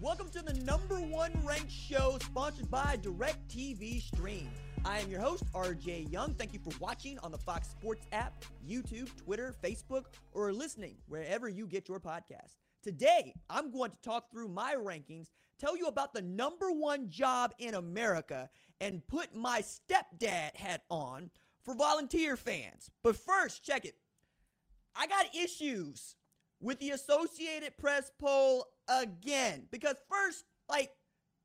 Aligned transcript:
Welcome 0.00 0.30
to 0.30 0.42
the 0.42 0.54
number 0.64 0.96
one 0.96 1.32
ranked 1.44 1.70
show 1.70 2.18
sponsored 2.22 2.70
by 2.70 2.98
DirecTV 3.02 4.02
Stream. 4.02 4.48
I 4.84 5.00
am 5.00 5.10
your 5.10 5.20
host, 5.20 5.44
RJ 5.52 6.10
Young. 6.12 6.34
Thank 6.34 6.52
you 6.52 6.58
for 6.58 6.72
watching 6.80 7.18
on 7.20 7.30
the 7.30 7.38
Fox 7.38 7.68
Sports 7.68 8.06
app, 8.12 8.44
YouTube, 8.68 9.08
Twitter, 9.16 9.54
Facebook, 9.62 10.04
or 10.32 10.52
listening 10.52 10.96
wherever 11.06 11.48
you 11.48 11.66
get 11.66 11.88
your 11.88 12.00
podcast. 12.00 12.56
Today, 12.82 13.34
I'm 13.48 13.70
going 13.70 13.90
to 13.90 13.96
talk 14.02 14.30
through 14.30 14.48
my 14.48 14.74
rankings, 14.74 15.28
tell 15.58 15.76
you 15.76 15.86
about 15.86 16.12
the 16.14 16.22
number 16.22 16.72
one 16.72 17.08
job 17.08 17.54
in 17.58 17.74
America, 17.74 18.50
and 18.80 19.06
put 19.06 19.34
my 19.34 19.62
stepdad 19.62 20.56
hat 20.56 20.82
on 20.90 21.30
for 21.64 21.74
volunteer 21.74 22.36
fans. 22.36 22.90
But 23.02 23.16
first, 23.16 23.64
check 23.64 23.84
it. 23.84 23.94
I 24.96 25.06
got 25.06 25.34
issues 25.34 26.16
with 26.60 26.78
the 26.78 26.90
Associated 26.90 27.76
Press 27.76 28.10
poll 28.18 28.66
again. 28.88 29.66
Because 29.70 29.96
first, 30.10 30.44
like, 30.68 30.90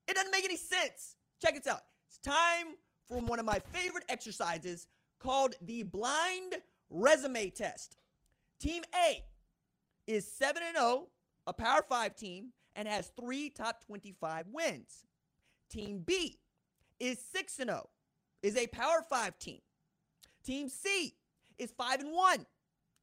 it 0.07 0.15
doesn't 0.15 0.31
make 0.31 0.45
any 0.45 0.57
sense. 0.57 1.15
Check 1.41 1.55
this 1.55 1.67
out. 1.67 1.81
It's 2.07 2.17
time 2.19 2.75
for 3.07 3.19
one 3.19 3.39
of 3.39 3.45
my 3.45 3.59
favorite 3.71 4.05
exercises 4.09 4.87
called 5.19 5.55
the 5.61 5.83
blind 5.83 6.55
resume 6.89 7.49
test. 7.49 7.97
Team 8.59 8.83
A 8.95 9.23
is 10.07 10.25
7 10.31 10.61
and 10.65 10.77
0, 10.77 11.07
a 11.45 11.53
Power 11.53 11.83
5 11.87 12.15
team, 12.15 12.49
and 12.75 12.87
has 12.87 13.11
3 13.19 13.49
top 13.49 13.85
25 13.85 14.45
wins. 14.51 15.05
Team 15.69 16.03
B 16.05 16.39
is 16.99 17.19
6 17.33 17.59
and 17.59 17.69
0, 17.69 17.89
is 18.41 18.55
a 18.55 18.67
Power 18.67 19.03
5 19.07 19.37
team. 19.37 19.59
Team 20.43 20.69
C 20.69 21.15
is 21.57 21.71
5 21.71 21.99
and 22.01 22.13
1, 22.13 22.45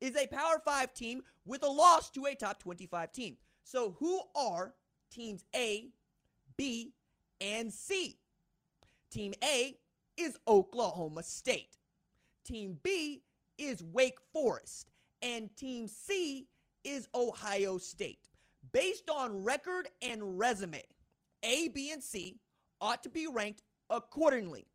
is 0.01 0.17
a 0.17 0.27
Power 0.27 0.61
5 0.65 0.95
team 0.95 1.23
with 1.45 1.63
a 1.63 1.69
loss 1.69 2.11
to 2.11 2.25
a 2.27 2.35
top 2.35 2.59
25 2.59 3.13
team. 3.13 3.37
So, 3.65 3.97
who 3.99 4.21
are 4.37 4.75
teams 5.11 5.45
A, 5.57 5.89
B, 6.57 6.93
and 7.41 7.73
C? 7.73 8.19
Team 9.11 9.33
A 9.43 9.77
is 10.17 10.39
Oklahoma 10.47 11.23
State. 11.23 11.79
Team 12.45 12.79
B 12.83 13.23
is 13.59 13.83
Wake 13.83 14.19
Forest. 14.33 14.91
And 15.23 15.55
Team 15.57 15.89
C 15.89 16.47
is 16.85 17.09
Ohio 17.15 17.79
State. 17.79 18.29
Based 18.73 19.09
on 19.09 19.43
record 19.43 19.89
and 20.03 20.39
resume, 20.39 20.83
A, 21.43 21.69
B, 21.69 21.91
and 21.91 22.03
C 22.03 22.37
ought 22.81 23.03
to 23.03 23.09
be 23.09 23.27
ranked 23.27 23.63
accordingly. 23.89 24.67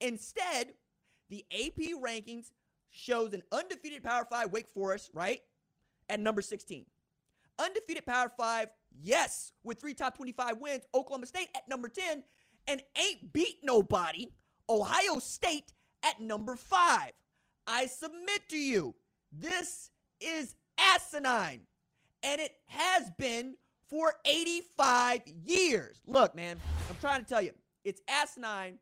Instead, 0.00 0.72
the 1.28 1.44
AP 1.52 2.00
rankings 2.02 2.52
shows 2.90 3.34
an 3.34 3.42
undefeated 3.52 4.02
Power 4.02 4.24
5 4.24 4.50
Wake 4.52 4.68
Forest, 4.72 5.10
right? 5.12 5.40
At 6.08 6.20
number 6.20 6.42
16. 6.42 6.86
Undefeated 7.60 8.06
Power 8.06 8.30
5, 8.30 8.68
yes, 9.02 9.52
with 9.62 9.78
three 9.78 9.94
top 9.94 10.16
25 10.16 10.58
wins, 10.58 10.84
Oklahoma 10.94 11.26
State 11.26 11.48
at 11.54 11.68
number 11.68 11.88
10, 11.88 12.22
and 12.66 12.82
ain't 12.96 13.32
beat 13.32 13.58
nobody, 13.62 14.28
Ohio 14.68 15.18
State 15.18 15.72
at 16.02 16.20
number 16.20 16.56
5. 16.56 17.12
I 17.66 17.86
submit 17.86 18.48
to 18.48 18.56
you, 18.56 18.94
this 19.30 19.90
is 20.20 20.54
asinine, 20.78 21.60
and 22.22 22.40
it 22.40 22.52
has 22.66 23.10
been 23.18 23.56
for 23.88 24.14
85 24.24 25.20
years. 25.44 26.00
Look, 26.06 26.34
man, 26.34 26.56
I'm 26.88 26.96
trying 27.00 27.22
to 27.22 27.28
tell 27.28 27.42
you, 27.42 27.52
it's 27.84 28.00
asinine 28.08 28.78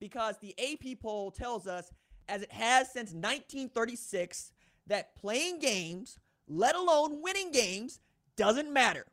because 0.00 0.36
the 0.38 0.54
AP 0.58 1.00
poll 1.00 1.30
tells 1.30 1.66
us, 1.66 1.92
as 2.28 2.42
it 2.42 2.52
has 2.52 2.92
since 2.92 3.10
1936, 3.12 4.52
that 4.86 5.14
playing 5.16 5.58
games, 5.58 6.18
let 6.48 6.74
alone 6.74 7.20
winning 7.22 7.52
games, 7.52 8.00
doesn't 8.36 8.72
matter. 8.72 9.06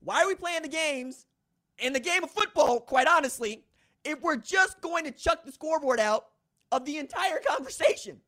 Why 0.00 0.22
are 0.22 0.28
we 0.28 0.34
playing 0.34 0.62
the 0.62 0.68
games 0.68 1.26
in 1.78 1.92
the 1.92 2.00
game 2.00 2.22
of 2.24 2.30
football, 2.30 2.80
quite 2.80 3.08
honestly, 3.08 3.64
if 4.04 4.20
we're 4.20 4.36
just 4.36 4.80
going 4.80 5.04
to 5.04 5.10
chuck 5.10 5.44
the 5.44 5.52
scoreboard 5.52 5.98
out 5.98 6.26
of 6.72 6.84
the 6.84 6.98
entire 6.98 7.40
conversation? 7.46 8.20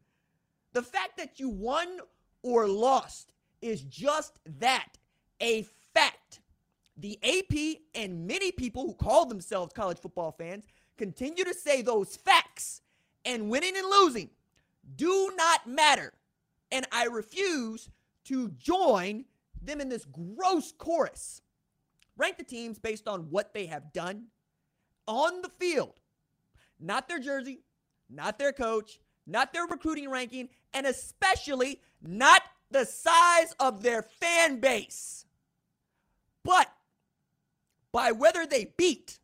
The 0.72 0.82
fact 0.82 1.16
that 1.18 1.38
you 1.38 1.48
won 1.48 2.00
or 2.42 2.66
lost 2.66 3.32
is 3.60 3.82
just 3.82 4.38
that 4.58 4.98
a 5.40 5.66
fact. 5.94 6.40
The 6.96 7.18
AP 7.22 7.82
and 7.94 8.26
many 8.26 8.52
people 8.52 8.86
who 8.86 8.94
call 8.94 9.26
themselves 9.26 9.72
college 9.74 9.98
football 9.98 10.32
fans 10.32 10.64
continue 10.96 11.44
to 11.44 11.54
say 11.54 11.82
those 11.82 12.16
facts 12.16 12.80
and 13.24 13.50
winning 13.50 13.76
and 13.76 13.86
losing 13.86 14.30
do 14.94 15.32
not 15.36 15.66
matter. 15.66 16.12
And 16.70 16.86
I 16.92 17.06
refuse 17.06 17.90
to 18.24 18.48
join 18.50 19.24
them 19.66 19.80
in 19.80 19.88
this 19.88 20.06
gross 20.06 20.72
chorus. 20.72 21.42
Rank 22.16 22.38
the 22.38 22.44
teams 22.44 22.78
based 22.78 23.06
on 23.06 23.30
what 23.30 23.52
they 23.52 23.66
have 23.66 23.92
done 23.92 24.26
on 25.06 25.42
the 25.42 25.50
field, 25.60 26.00
not 26.80 27.08
their 27.08 27.18
jersey, 27.18 27.60
not 28.08 28.38
their 28.38 28.52
coach, 28.52 28.98
not 29.26 29.52
their 29.52 29.66
recruiting 29.66 30.10
ranking, 30.10 30.48
and 30.72 30.86
especially 30.86 31.80
not 32.02 32.42
the 32.70 32.84
size 32.84 33.54
of 33.60 33.82
their 33.82 34.02
fan 34.02 34.60
base, 34.60 35.26
but 36.42 36.68
by 37.92 38.12
whether 38.12 38.46
they 38.46 38.72
beat 38.76 39.18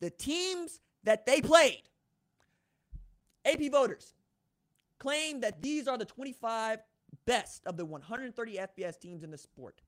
the 0.00 0.10
teams 0.10 0.80
that 1.04 1.26
they 1.26 1.40
played. 1.40 1.82
AP 3.44 3.70
voters 3.70 4.14
claim 4.98 5.40
that 5.40 5.62
these 5.62 5.86
are 5.86 5.98
the 5.98 6.04
25 6.04 6.78
best 7.26 7.66
of 7.66 7.76
the 7.76 7.84
130 7.84 8.56
FBS 8.56 8.98
teams 8.98 9.22
in 9.22 9.30
the 9.30 9.38
sport. 9.38 9.82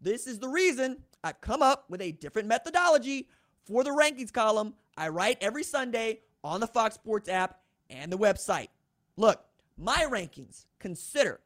This 0.00 0.26
is 0.26 0.38
the 0.38 0.48
reason 0.48 1.02
I've 1.24 1.40
come 1.40 1.60
up 1.62 1.84
with 1.90 2.00
a 2.00 2.12
different 2.12 2.48
methodology 2.48 3.28
for 3.66 3.84
the 3.84 3.90
rankings 3.90 4.32
column 4.32 4.74
I 4.96 5.08
write 5.08 5.38
every 5.40 5.62
Sunday 5.62 6.20
on 6.42 6.60
the 6.60 6.66
Fox 6.66 6.94
Sports 6.94 7.28
app 7.28 7.60
and 7.90 8.12
the 8.12 8.18
website. 8.18 8.68
Look, 9.16 9.44
my 9.76 10.06
rankings 10.10 10.66
consider 10.78 11.40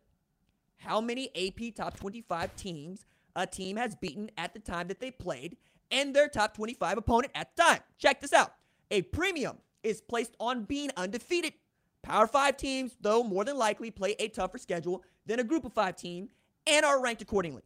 how 0.78 1.00
many 1.00 1.30
AP 1.36 1.74
top 1.74 1.96
25 1.98 2.54
teams 2.56 3.04
a 3.36 3.46
team 3.46 3.76
has 3.76 3.94
beaten 3.94 4.30
at 4.36 4.52
the 4.52 4.60
time 4.60 4.88
that 4.88 5.00
they 5.00 5.10
played 5.10 5.56
and 5.90 6.14
their 6.14 6.28
top 6.28 6.54
25 6.54 6.98
opponent 6.98 7.32
at 7.34 7.54
the 7.56 7.62
time. 7.62 7.80
Check 7.98 8.20
this 8.20 8.32
out. 8.32 8.54
A 8.90 9.02
premium 9.02 9.58
is 9.82 10.00
placed 10.00 10.34
on 10.38 10.64
being 10.64 10.90
undefeated 10.96 11.54
Power 12.02 12.26
five 12.26 12.56
teams, 12.56 12.96
though, 13.00 13.22
more 13.22 13.44
than 13.44 13.56
likely 13.56 13.90
play 13.90 14.16
a 14.18 14.28
tougher 14.28 14.58
schedule 14.58 15.02
than 15.26 15.38
a 15.40 15.44
group 15.44 15.64
of 15.64 15.72
five 15.72 15.96
team 15.96 16.28
and 16.66 16.84
are 16.84 17.00
ranked 17.00 17.22
accordingly. 17.22 17.62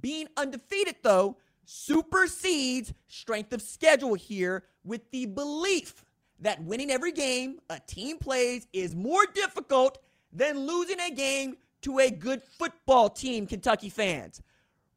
Being 0.00 0.28
undefeated, 0.36 0.96
though, 1.02 1.36
supersedes 1.64 2.92
strength 3.08 3.52
of 3.52 3.62
schedule 3.62 4.14
here 4.14 4.64
with 4.84 5.10
the 5.10 5.26
belief 5.26 6.04
that 6.40 6.62
winning 6.62 6.90
every 6.90 7.12
game 7.12 7.58
a 7.70 7.80
team 7.80 8.18
plays 8.18 8.66
is 8.72 8.94
more 8.94 9.24
difficult 9.34 9.98
than 10.32 10.66
losing 10.66 11.00
a 11.00 11.10
game 11.10 11.56
to 11.82 11.98
a 11.98 12.10
good 12.10 12.42
football 12.42 13.08
team, 13.08 13.46
Kentucky 13.46 13.88
fans. 13.88 14.42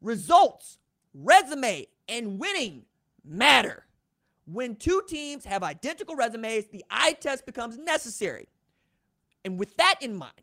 Results, 0.00 0.78
resume, 1.14 1.86
and 2.08 2.38
winning 2.38 2.84
matter. 3.24 3.84
When 4.46 4.76
two 4.76 5.02
teams 5.06 5.44
have 5.44 5.62
identical 5.62 6.16
resumes, 6.16 6.66
the 6.66 6.84
eye 6.90 7.12
test 7.12 7.44
becomes 7.44 7.76
necessary. 7.76 8.48
And 9.48 9.58
with 9.58 9.78
that 9.78 9.94
in 10.02 10.14
mind, 10.14 10.42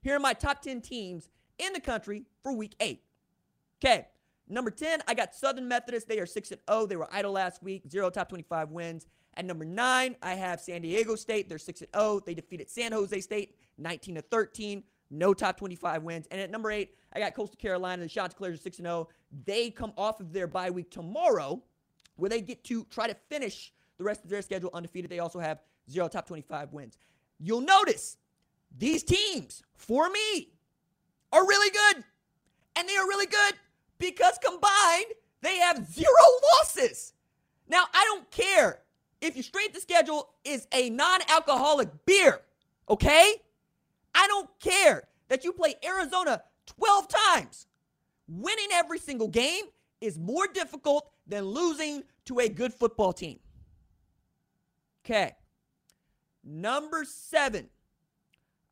here 0.00 0.14
are 0.14 0.20
my 0.20 0.32
top 0.32 0.62
10 0.62 0.80
teams 0.80 1.28
in 1.58 1.72
the 1.72 1.80
country 1.80 2.22
for 2.44 2.52
week 2.52 2.76
eight. 2.78 3.02
Okay, 3.84 4.06
number 4.48 4.70
10, 4.70 5.00
I 5.08 5.14
got 5.14 5.34
Southern 5.34 5.66
Methodist. 5.66 6.06
They 6.06 6.20
are 6.20 6.26
6 6.26 6.52
0. 6.70 6.86
They 6.86 6.94
were 6.94 7.08
idle 7.12 7.32
last 7.32 7.64
week, 7.64 7.82
zero 7.90 8.10
top 8.10 8.28
25 8.28 8.70
wins. 8.70 9.08
At 9.36 9.44
number 9.44 9.64
nine, 9.64 10.14
I 10.22 10.34
have 10.34 10.60
San 10.60 10.82
Diego 10.82 11.16
State. 11.16 11.48
They're 11.48 11.58
6 11.58 11.82
0. 11.92 12.20
They 12.24 12.34
defeated 12.34 12.70
San 12.70 12.92
Jose 12.92 13.20
State 13.22 13.56
19 13.78 14.22
13. 14.30 14.84
No 15.10 15.34
top 15.34 15.56
25 15.56 16.04
wins. 16.04 16.28
And 16.30 16.40
at 16.40 16.48
number 16.48 16.70
eight, 16.70 16.94
I 17.12 17.18
got 17.18 17.34
Coastal 17.34 17.56
Carolina. 17.56 18.04
The 18.04 18.08
Chanticleers 18.08 18.60
are 18.60 18.62
6 18.62 18.76
0. 18.76 19.08
They 19.44 19.70
come 19.70 19.92
off 19.98 20.20
of 20.20 20.32
their 20.32 20.46
bye 20.46 20.70
week 20.70 20.92
tomorrow, 20.92 21.60
where 22.14 22.30
they 22.30 22.40
get 22.40 22.62
to 22.66 22.84
try 22.84 23.08
to 23.08 23.16
finish 23.28 23.72
the 23.98 24.04
rest 24.04 24.22
of 24.22 24.30
their 24.30 24.42
schedule 24.42 24.70
undefeated. 24.72 25.10
They 25.10 25.18
also 25.18 25.40
have 25.40 25.58
zero 25.90 26.06
top 26.06 26.28
25 26.28 26.72
wins. 26.72 26.98
You'll 27.42 27.60
notice 27.60 28.18
these 28.78 29.02
teams, 29.02 29.64
for 29.74 30.08
me, 30.08 30.50
are 31.32 31.46
really 31.46 31.70
good. 31.70 32.04
And 32.76 32.88
they 32.88 32.96
are 32.96 33.06
really 33.06 33.26
good 33.26 33.54
because 33.98 34.38
combined, 34.42 35.12
they 35.40 35.58
have 35.58 35.84
zero 35.92 36.08
losses. 36.54 37.12
Now, 37.68 37.84
I 37.92 38.04
don't 38.04 38.30
care 38.30 38.80
if 39.20 39.34
your 39.34 39.42
strength 39.42 39.76
of 39.76 39.82
schedule 39.82 40.30
is 40.44 40.68
a 40.72 40.90
non 40.90 41.20
alcoholic 41.28 41.88
beer, 42.06 42.40
okay? 42.88 43.34
I 44.14 44.26
don't 44.28 44.48
care 44.60 45.08
that 45.28 45.42
you 45.42 45.52
play 45.52 45.74
Arizona 45.84 46.42
12 46.66 47.08
times. 47.08 47.66
Winning 48.28 48.68
every 48.72 48.98
single 48.98 49.28
game 49.28 49.64
is 50.00 50.18
more 50.18 50.46
difficult 50.46 51.10
than 51.26 51.44
losing 51.44 52.04
to 52.26 52.38
a 52.38 52.48
good 52.48 52.72
football 52.72 53.12
team. 53.12 53.40
Okay. 55.04 55.34
Number 56.44 57.04
seven, 57.04 57.68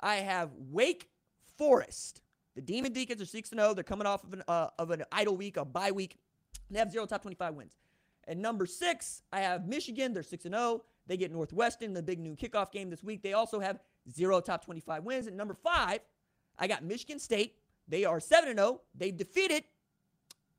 I 0.01 0.17
have 0.17 0.51
Wake 0.71 1.09
Forest. 1.57 2.23
The 2.57 2.63
Demon 2.63 2.93
Deacons 2.93 3.23
are 3.23 3.27
6 3.27 3.51
0. 3.51 3.75
They're 3.75 3.85
coming 3.85 4.07
off 4.07 4.25
of 4.25 4.33
an, 4.33 4.43
uh, 4.49 4.69
of 4.79 4.91
an 4.91 5.05
idle 5.13 5.37
week, 5.37 5.57
a 5.57 5.65
bye 5.65 5.93
week. 5.93 6.19
They 6.71 6.79
have 6.79 6.91
zero 6.91 7.07
top 7.07 7.23
25 7.23 7.55
wins. 7.55 7.77
And 8.27 8.41
number 8.41 8.67
six, 8.67 9.23
I 9.33 9.41
have 9.41 9.67
Michigan. 9.67 10.13
They're 10.13 10.23
6 10.23 10.43
0. 10.45 10.83
They 11.07 11.17
get 11.17 11.33
Northwestern, 11.33 11.93
the 11.93 12.03
big 12.03 12.21
noon 12.21 12.37
kickoff 12.37 12.71
game 12.71 12.91
this 12.91 13.03
week. 13.03 13.23
They 13.23 13.33
also 13.33 13.61
have 13.61 13.81
zero 14.11 14.41
top 14.41 14.65
25 14.65 15.05
wins. 15.05 15.27
And 15.27 15.37
number 15.37 15.55
five, 15.55 16.01
I 16.59 16.67
got 16.67 16.85
Michigan 16.85 17.19
State. 17.19 17.57
They 17.89 18.05
are 18.05 18.21
7 18.21 18.57
0. 18.57 18.81
They've 18.95 19.17
defeated 19.17 19.65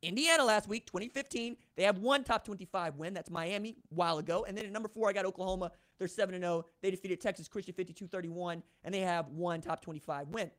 Indiana 0.01 0.43
last 0.43 0.67
week, 0.67 0.85
2015. 0.85 1.57
They 1.75 1.83
have 1.83 1.99
one 1.99 2.23
top 2.23 2.43
25 2.43 2.95
win. 2.95 3.13
That's 3.13 3.29
Miami 3.29 3.77
a 3.91 3.95
while 3.95 4.17
ago. 4.17 4.45
And 4.47 4.57
then 4.57 4.65
at 4.65 4.71
number 4.71 4.89
four, 4.89 5.09
I 5.09 5.13
got 5.13 5.25
Oklahoma. 5.25 5.71
They're 5.99 6.07
7 6.07 6.39
0. 6.39 6.65
They 6.81 6.91
defeated 6.91 7.21
Texas 7.21 7.47
Christian 7.47 7.73
52 7.73 8.07
31, 8.07 8.63
and 8.83 8.93
they 8.93 9.01
have 9.01 9.27
one 9.29 9.61
top 9.61 9.81
25 9.81 10.29
win. 10.29 10.49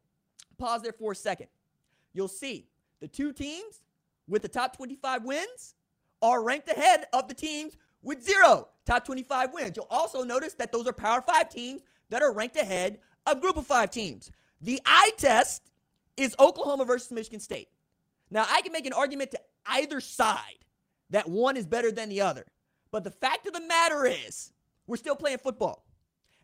Pause 0.59 0.83
there 0.83 0.93
for 0.93 1.13
a 1.13 1.17
second. 1.17 1.49
You'll 2.13 2.29
see 2.29 2.69
the 3.01 3.09
two 3.09 3.33
teams 3.33 3.83
with 4.29 4.43
the 4.43 4.49
top 4.49 4.77
25 4.77 5.25
wins 5.25 5.75
are 6.21 6.45
ranked 6.45 6.69
ahead 6.69 7.07
of 7.13 7.27
the 7.27 7.35
teams 7.35 7.77
with 8.03 8.23
zero 8.23 8.69
top 8.87 9.05
25 9.05 9.53
wins. 9.53 9.73
You'll 9.77 9.87
also 9.91 10.23
notice 10.23 10.55
that 10.55 10.73
those 10.73 10.87
are 10.87 10.93
Power 10.93 11.21
5 11.21 11.49
teams 11.49 11.83
that 12.11 12.23
are 12.23 12.33
ranked 12.33 12.57
ahead 12.57 12.99
of 13.27 13.41
Group 13.41 13.57
of 13.57 13.67
5 13.67 13.91
teams. 13.91 14.31
The 14.61 14.81
eye 14.87 15.13
test 15.17 15.71
is 16.17 16.37
Oklahoma 16.39 16.85
versus 16.85 17.11
Michigan 17.11 17.41
State. 17.41 17.69
Now, 18.33 18.47
I 18.49 18.63
can 18.63 18.73
make 18.73 18.87
an 18.87 18.95
argument 18.95 19.31
to 19.33 19.41
either 19.67 20.01
side 20.01 20.65
that 21.11 21.29
one 21.29 21.59
is 21.59 21.67
better 21.67 21.93
than 21.93 22.09
the 22.09 22.23
other. 22.23 22.47
But 22.91 23.05
the 23.05 23.11
fact 23.11 23.47
of 23.47 23.53
the 23.53 23.61
matter 23.61 24.07
is, 24.07 24.53
we're 24.87 24.97
still 24.97 25.15
playing 25.15 25.39
football. 25.39 25.85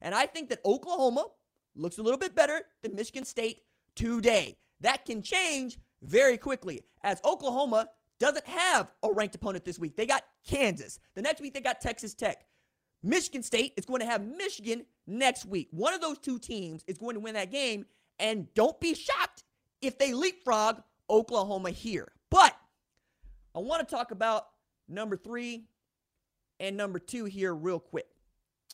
And 0.02 0.14
I 0.14 0.26
think 0.26 0.50
that 0.50 0.60
Oklahoma 0.64 1.26
looks 1.74 1.98
a 1.98 2.02
little 2.02 2.18
bit 2.18 2.34
better 2.34 2.60
than 2.82 2.94
Michigan 2.94 3.24
State 3.24 3.62
today. 3.96 4.58
That 4.80 5.06
can 5.06 5.22
change 5.22 5.78
very 6.02 6.36
quickly 6.36 6.82
as 7.02 7.20
Oklahoma 7.24 7.88
doesn't 8.20 8.46
have 8.46 8.92
a 9.02 9.10
ranked 9.10 9.34
opponent 9.34 9.64
this 9.64 9.78
week. 9.78 9.96
They 9.96 10.06
got 10.06 10.24
Kansas. 10.46 10.98
The 11.14 11.22
next 11.22 11.40
week, 11.40 11.54
they 11.54 11.60
got 11.60 11.80
Texas 11.80 12.12
Tech. 12.14 12.44
Michigan 13.02 13.42
State 13.42 13.72
is 13.76 13.86
going 13.86 14.00
to 14.00 14.06
have 14.06 14.22
Michigan 14.22 14.84
next 15.06 15.46
week. 15.46 15.68
One 15.70 15.94
of 15.94 16.00
those 16.02 16.18
two 16.18 16.38
teams 16.38 16.84
is 16.86 16.98
going 16.98 17.14
to 17.14 17.20
win 17.20 17.34
that 17.34 17.50
game. 17.50 17.86
And 18.18 18.52
don't 18.54 18.78
be 18.78 18.94
shocked 18.94 19.44
if 19.80 19.98
they 19.98 20.12
leapfrog 20.12 20.82
Oklahoma 21.10 21.70
here. 21.70 22.12
But 22.30 22.56
I 23.54 23.60
want 23.60 23.86
to 23.86 23.94
talk 23.94 24.10
about 24.10 24.48
number 24.88 25.16
three 25.16 25.64
and 26.60 26.76
number 26.76 26.98
two 26.98 27.24
here 27.24 27.54
real 27.54 27.80
quick. 27.80 28.06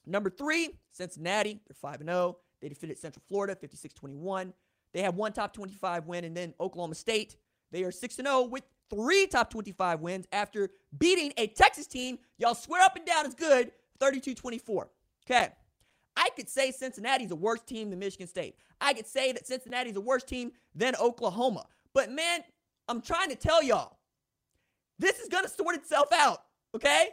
Number 0.07 0.31
three, 0.31 0.71
Cincinnati. 0.93 1.61
They're 1.67 1.75
5 1.75 2.03
0. 2.05 2.37
They 2.61 2.69
defeated 2.69 2.99
Central 2.99 3.23
Florida 3.29 3.55
56 3.55 3.95
21. 3.95 4.53
They 4.93 5.03
have 5.03 5.15
one 5.17 5.33
top 5.33 5.53
25 5.53 6.07
win. 6.07 6.25
And 6.25 6.37
then 6.37 6.55
Oklahoma 6.61 6.95
State, 6.95 7.37
they 7.71 7.83
are 7.85 7.91
6 7.91 8.17
0 8.17 8.43
with 8.43 8.65
three 8.91 9.27
top 9.27 9.51
25 9.51 10.01
wins 10.01 10.27
after 10.33 10.71
beating 10.99 11.33
a 11.37 11.47
Texas 11.47 11.87
team 11.87 12.19
y'all 12.39 12.55
swear 12.55 12.83
up 12.83 12.97
and 12.97 13.07
down 13.07 13.27
is 13.27 13.35
good 13.35 13.73
32 13.99 14.35
24. 14.35 14.91
Okay. 15.27 15.49
I 16.17 16.29
could 16.37 16.49
say 16.49 16.71
Cincinnati's 16.71 17.33
a 17.33 17.37
worse 17.37 17.61
team 17.63 17.91
than 17.91 17.99
Michigan 17.99 18.29
State. 18.29 18.57
I 18.81 18.93
could 18.93 19.07
say 19.07 19.33
that 19.33 19.47
Cincinnati's 19.47 19.97
a 19.97 20.01
worse 20.01 20.23
team 20.23 20.53
than 20.75 20.95
Oklahoma. 20.97 21.67
But 21.95 22.11
man, 22.11 22.41
I'm 22.89 23.01
trying 23.01 23.31
to 23.31 23.37
tell 23.37 23.63
y'all, 23.63 23.99
this 24.99 25.19
is 25.21 25.29
going 25.29 25.45
to 25.45 25.51
sort 25.51 25.77
itself 25.77 26.09
out. 26.13 26.43
Okay. 26.75 27.11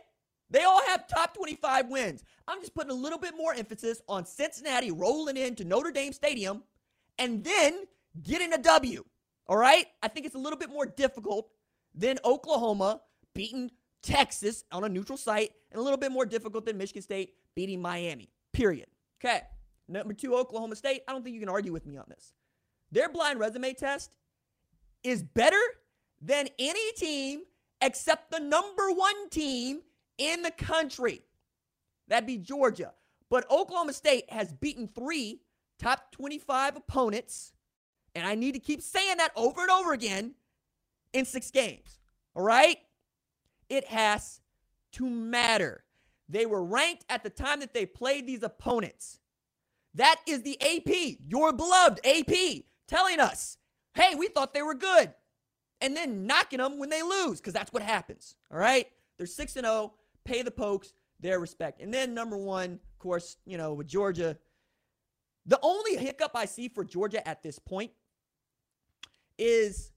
They 0.49 0.63
all 0.63 0.81
have 0.87 1.07
top 1.07 1.33
25 1.33 1.87
wins. 1.87 2.23
I'm 2.47 2.59
just 2.59 2.75
putting 2.75 2.91
a 2.91 2.95
little 2.95 3.17
bit 3.17 3.35
more 3.37 3.53
emphasis 3.53 4.01
on 4.09 4.25
Cincinnati 4.25 4.91
rolling 4.91 5.37
into 5.37 5.63
Notre 5.63 5.91
Dame 5.91 6.11
Stadium 6.11 6.63
and 7.17 7.43
then 7.43 7.85
getting 8.21 8.51
a 8.51 8.57
W. 8.57 9.05
All 9.47 9.55
right? 9.55 9.85
I 10.03 10.09
think 10.09 10.25
it's 10.25 10.35
a 10.35 10.39
little 10.39 10.59
bit 10.59 10.69
more 10.69 10.85
difficult 10.85 11.49
than 11.95 12.19
Oklahoma 12.25 13.01
beating 13.33 13.71
Texas 14.01 14.65
on 14.71 14.83
a 14.83 14.89
neutral 14.89 15.17
site 15.17 15.51
and 15.71 15.79
a 15.79 15.81
little 15.81 15.97
bit 15.97 16.11
more 16.11 16.25
difficult 16.25 16.65
than 16.65 16.77
Michigan 16.77 17.01
State 17.01 17.33
beating 17.55 17.81
Miami. 17.81 18.29
Period. 18.51 18.87
Okay. 19.23 19.41
Number 19.87 20.13
two, 20.13 20.35
Oklahoma 20.35 20.75
State. 20.75 21.03
I 21.07 21.13
don't 21.13 21.23
think 21.23 21.33
you 21.33 21.39
can 21.39 21.49
argue 21.49 21.71
with 21.71 21.85
me 21.85 21.97
on 21.97 22.05
this. 22.09 22.33
Their 22.91 23.09
blind 23.09 23.39
resume 23.39 23.73
test 23.73 24.11
is 25.03 25.23
better 25.23 25.61
than 26.21 26.47
any 26.59 26.91
team 26.93 27.41
except 27.81 28.31
the 28.31 28.39
number 28.39 28.91
one 28.91 29.29
team 29.29 29.81
in 30.17 30.43
the 30.43 30.51
country. 30.51 31.21
That'd 32.07 32.27
be 32.27 32.37
Georgia. 32.37 32.93
But 33.29 33.49
Oklahoma 33.49 33.93
State 33.93 34.25
has 34.29 34.53
beaten 34.53 34.87
three 34.87 35.41
top 35.79 36.11
25 36.11 36.77
opponents. 36.77 37.53
And 38.13 38.27
I 38.27 38.35
need 38.35 38.53
to 38.53 38.59
keep 38.59 38.81
saying 38.81 39.17
that 39.17 39.31
over 39.35 39.61
and 39.61 39.71
over 39.71 39.93
again 39.93 40.35
in 41.13 41.25
six 41.25 41.49
games. 41.49 41.99
All 42.35 42.43
right? 42.43 42.77
It 43.69 43.85
has 43.85 44.41
to 44.93 45.09
matter. 45.09 45.85
They 46.27 46.45
were 46.45 46.63
ranked 46.63 47.05
at 47.09 47.23
the 47.23 47.29
time 47.29 47.61
that 47.61 47.73
they 47.73 47.85
played 47.85 48.27
these 48.27 48.43
opponents. 48.43 49.19
That 49.93 50.17
is 50.27 50.43
the 50.43 50.61
AP, 50.61 51.17
your 51.25 51.51
beloved 51.51 52.05
AP, 52.05 52.63
telling 52.87 53.19
us, 53.19 53.57
hey, 53.95 54.15
we 54.15 54.27
thought 54.27 54.53
they 54.53 54.61
were 54.61 54.75
good. 54.75 55.13
And 55.81 55.95
then 55.95 56.27
knocking 56.27 56.59
them 56.59 56.77
when 56.77 56.89
they 56.89 57.01
lose, 57.01 57.39
because 57.39 57.53
that's 57.53 57.73
what 57.73 57.81
happens. 57.81 58.35
All 58.51 58.59
right? 58.59 58.87
They're 59.17 59.27
6 59.27 59.55
and 59.55 59.65
0 59.65 59.93
pay 60.23 60.41
the 60.43 60.51
Pokes 60.51 60.93
their 61.19 61.39
respect. 61.39 61.81
And 61.81 61.93
then 61.93 62.13
number 62.13 62.37
one, 62.37 62.73
of 62.73 62.99
course, 62.99 63.37
you 63.45 63.57
know, 63.57 63.73
with 63.73 63.87
Georgia, 63.87 64.37
the 65.45 65.59
only 65.61 65.95
hiccup 65.97 66.31
I 66.35 66.45
see 66.45 66.67
for 66.67 66.83
Georgia 66.83 67.27
at 67.27 67.41
this 67.41 67.57
point 67.59 67.91
is 69.37 69.91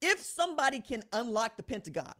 if 0.00 0.20
somebody 0.20 0.80
can 0.80 1.02
unlock 1.12 1.56
the 1.56 1.62
Pentagon 1.62 2.12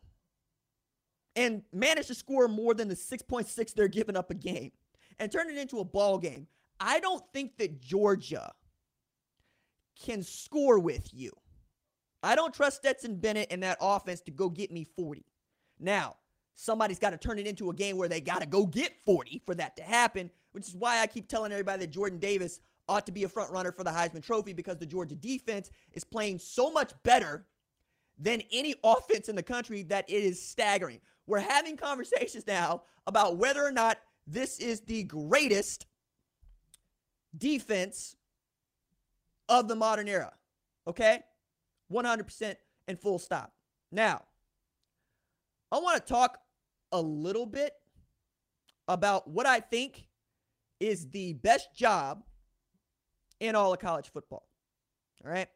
and 1.37 1.63
manage 1.73 2.09
to 2.09 2.15
score 2.15 2.49
more 2.49 2.75
than 2.75 2.89
the 2.89 2.95
6.6 2.95 3.75
they're 3.75 3.89
giving 3.89 4.17
up 4.17 4.31
a 4.31 4.35
game 4.35 4.73
and 5.19 5.31
turn 5.31 5.49
it 5.51 5.59
into 5.59 5.79
a 5.79 5.85
ball 5.85 6.19
game, 6.19 6.47
I 6.81 6.99
don't 7.01 7.23
think 7.33 7.57
that 7.59 7.81
Georgia 7.81 8.53
can 10.01 10.23
score 10.23 10.79
with 10.79 11.09
you. 11.13 11.33
I 12.23 12.35
don't 12.35 12.55
trust 12.55 12.79
Stetson 12.79 13.17
Bennett 13.17 13.49
and 13.51 13.63
that 13.63 13.79
offense 13.81 14.21
to 14.23 14.31
go 14.31 14.49
get 14.49 14.71
me 14.71 14.85
40. 14.97 15.25
Now, 15.79 16.17
somebody's 16.55 16.99
got 16.99 17.11
to 17.11 17.19
turn 17.19 17.39
it 17.39 17.47
into 17.47 17.71
a 17.71 17.75
game 17.75 17.97
where 17.97 18.09
they 18.09 18.21
got 18.21 18.41
to 18.41 18.47
go 18.47 18.67
get 18.67 18.93
40 19.05 19.43
for 19.45 19.55
that 19.57 19.77
to 19.77 19.83
happen, 19.83 20.31
which 20.53 20.67
is 20.69 20.75
why 20.75 21.01
I 21.01 21.07
keep 21.07 21.29
telling 21.29 21.53
everybody 21.53 21.81
that 21.81 21.91
Jordan 21.91 22.19
Davis 22.19 22.61
ought 22.89 23.07
to 23.07 23.13
be 23.13 23.25
a 23.25 23.29
front 23.29 23.53
runner 23.53 23.73
for 23.73 23.85
the 23.85 23.91
Heisman 23.91 24.23
Trophy 24.23 24.53
because 24.53 24.79
the 24.79 24.87
Georgia 24.87 25.15
defense 25.15 25.71
is 25.93 26.05
playing 26.05 26.39
so 26.39 26.71
much 26.71 26.93
better 27.03 27.47
than 28.19 28.43
any 28.53 28.75
offense 28.85 29.29
in 29.29 29.37
the 29.37 29.43
country 29.43 29.83
that 29.85 30.09
it 30.09 30.23
is 30.23 30.41
staggering. 30.41 31.01
We're 31.27 31.41
having 31.41 31.77
conversations 31.77 32.47
now 32.47 32.83
about 33.07 33.39
whether 33.39 33.65
or 33.65 33.73
not 33.73 33.99
this 34.27 34.59
is 34.61 34.81
the 34.81 35.05
greatest 35.05 35.87
defense 37.37 38.17
of 39.49 39.69
the 39.69 39.77
modern 39.77 40.09
era. 40.09 40.33
Okay? 40.87 41.21
100% 41.93 42.57
and 42.89 43.01
full 43.01 43.19
stop. 43.19 43.53
Now, 43.93 44.23
I 45.71 45.79
want 45.79 46.05
to 46.05 46.13
talk 46.13 46.39
a 46.93 47.01
little 47.01 47.47
bit 47.47 47.73
about 48.89 49.29
what 49.29 49.47
I 49.47 49.61
think 49.61 50.07
is 50.81 51.09
the 51.11 51.35
best 51.35 51.75
job 51.75 52.23
in 53.41 53.55
all 53.55 53.73
of 53.73 53.79
college 53.79 54.11
football. 54.13 54.47
All 55.25 55.31
right. 55.31 55.49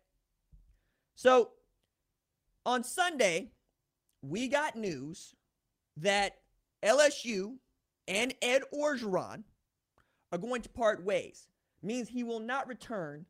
So 1.14 1.50
on 2.64 2.84
Sunday, 2.84 3.50
we 4.22 4.48
got 4.48 4.76
news 4.76 5.34
that 5.98 6.36
LSU 6.82 7.56
and 8.06 8.34
Ed 8.40 8.62
Orgeron 8.74 9.42
are 10.32 10.38
going 10.38 10.62
to 10.62 10.68
part 10.68 11.04
ways. 11.04 11.48
Means 11.82 12.08
he 12.08 12.24
will 12.24 12.40
not 12.40 12.66
return 12.66 13.26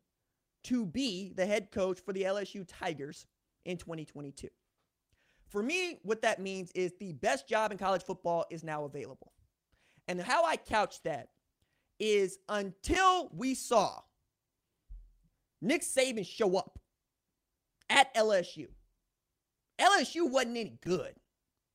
to 0.69 0.85
be 0.85 1.33
the 1.35 1.47
head 1.47 1.71
coach 1.71 1.99
for 2.05 2.13
the 2.13 2.23
LSU 2.25 2.63
Tigers 2.69 3.27
in 3.65 3.79
2022. 3.79 4.49
For 5.49 5.63
me, 5.63 5.99
what 6.03 6.21
that 6.21 6.41
means 6.41 6.71
is 6.73 6.93
the 7.01 7.13
best 7.13 7.49
job 7.49 7.73
in 7.73 7.79
college 7.79 8.03
football 8.03 8.45
is 8.51 8.63
now 8.63 8.85
available. 8.85 9.33
And 10.07 10.21
how 10.21 10.45
I 10.45 10.57
couch 10.57 11.03
that 11.05 11.29
is 11.99 12.39
until 12.51 13.31
we 13.33 13.55
saw 13.55 14.01
Nick 15.63 15.83
Saban 15.83 16.27
show 16.27 16.59
up 16.59 16.79
at 17.89 18.15
LSU, 18.15 18.67
LSU 19.81 20.31
wasn't 20.31 20.59
any 20.59 20.79
good. 20.83 21.15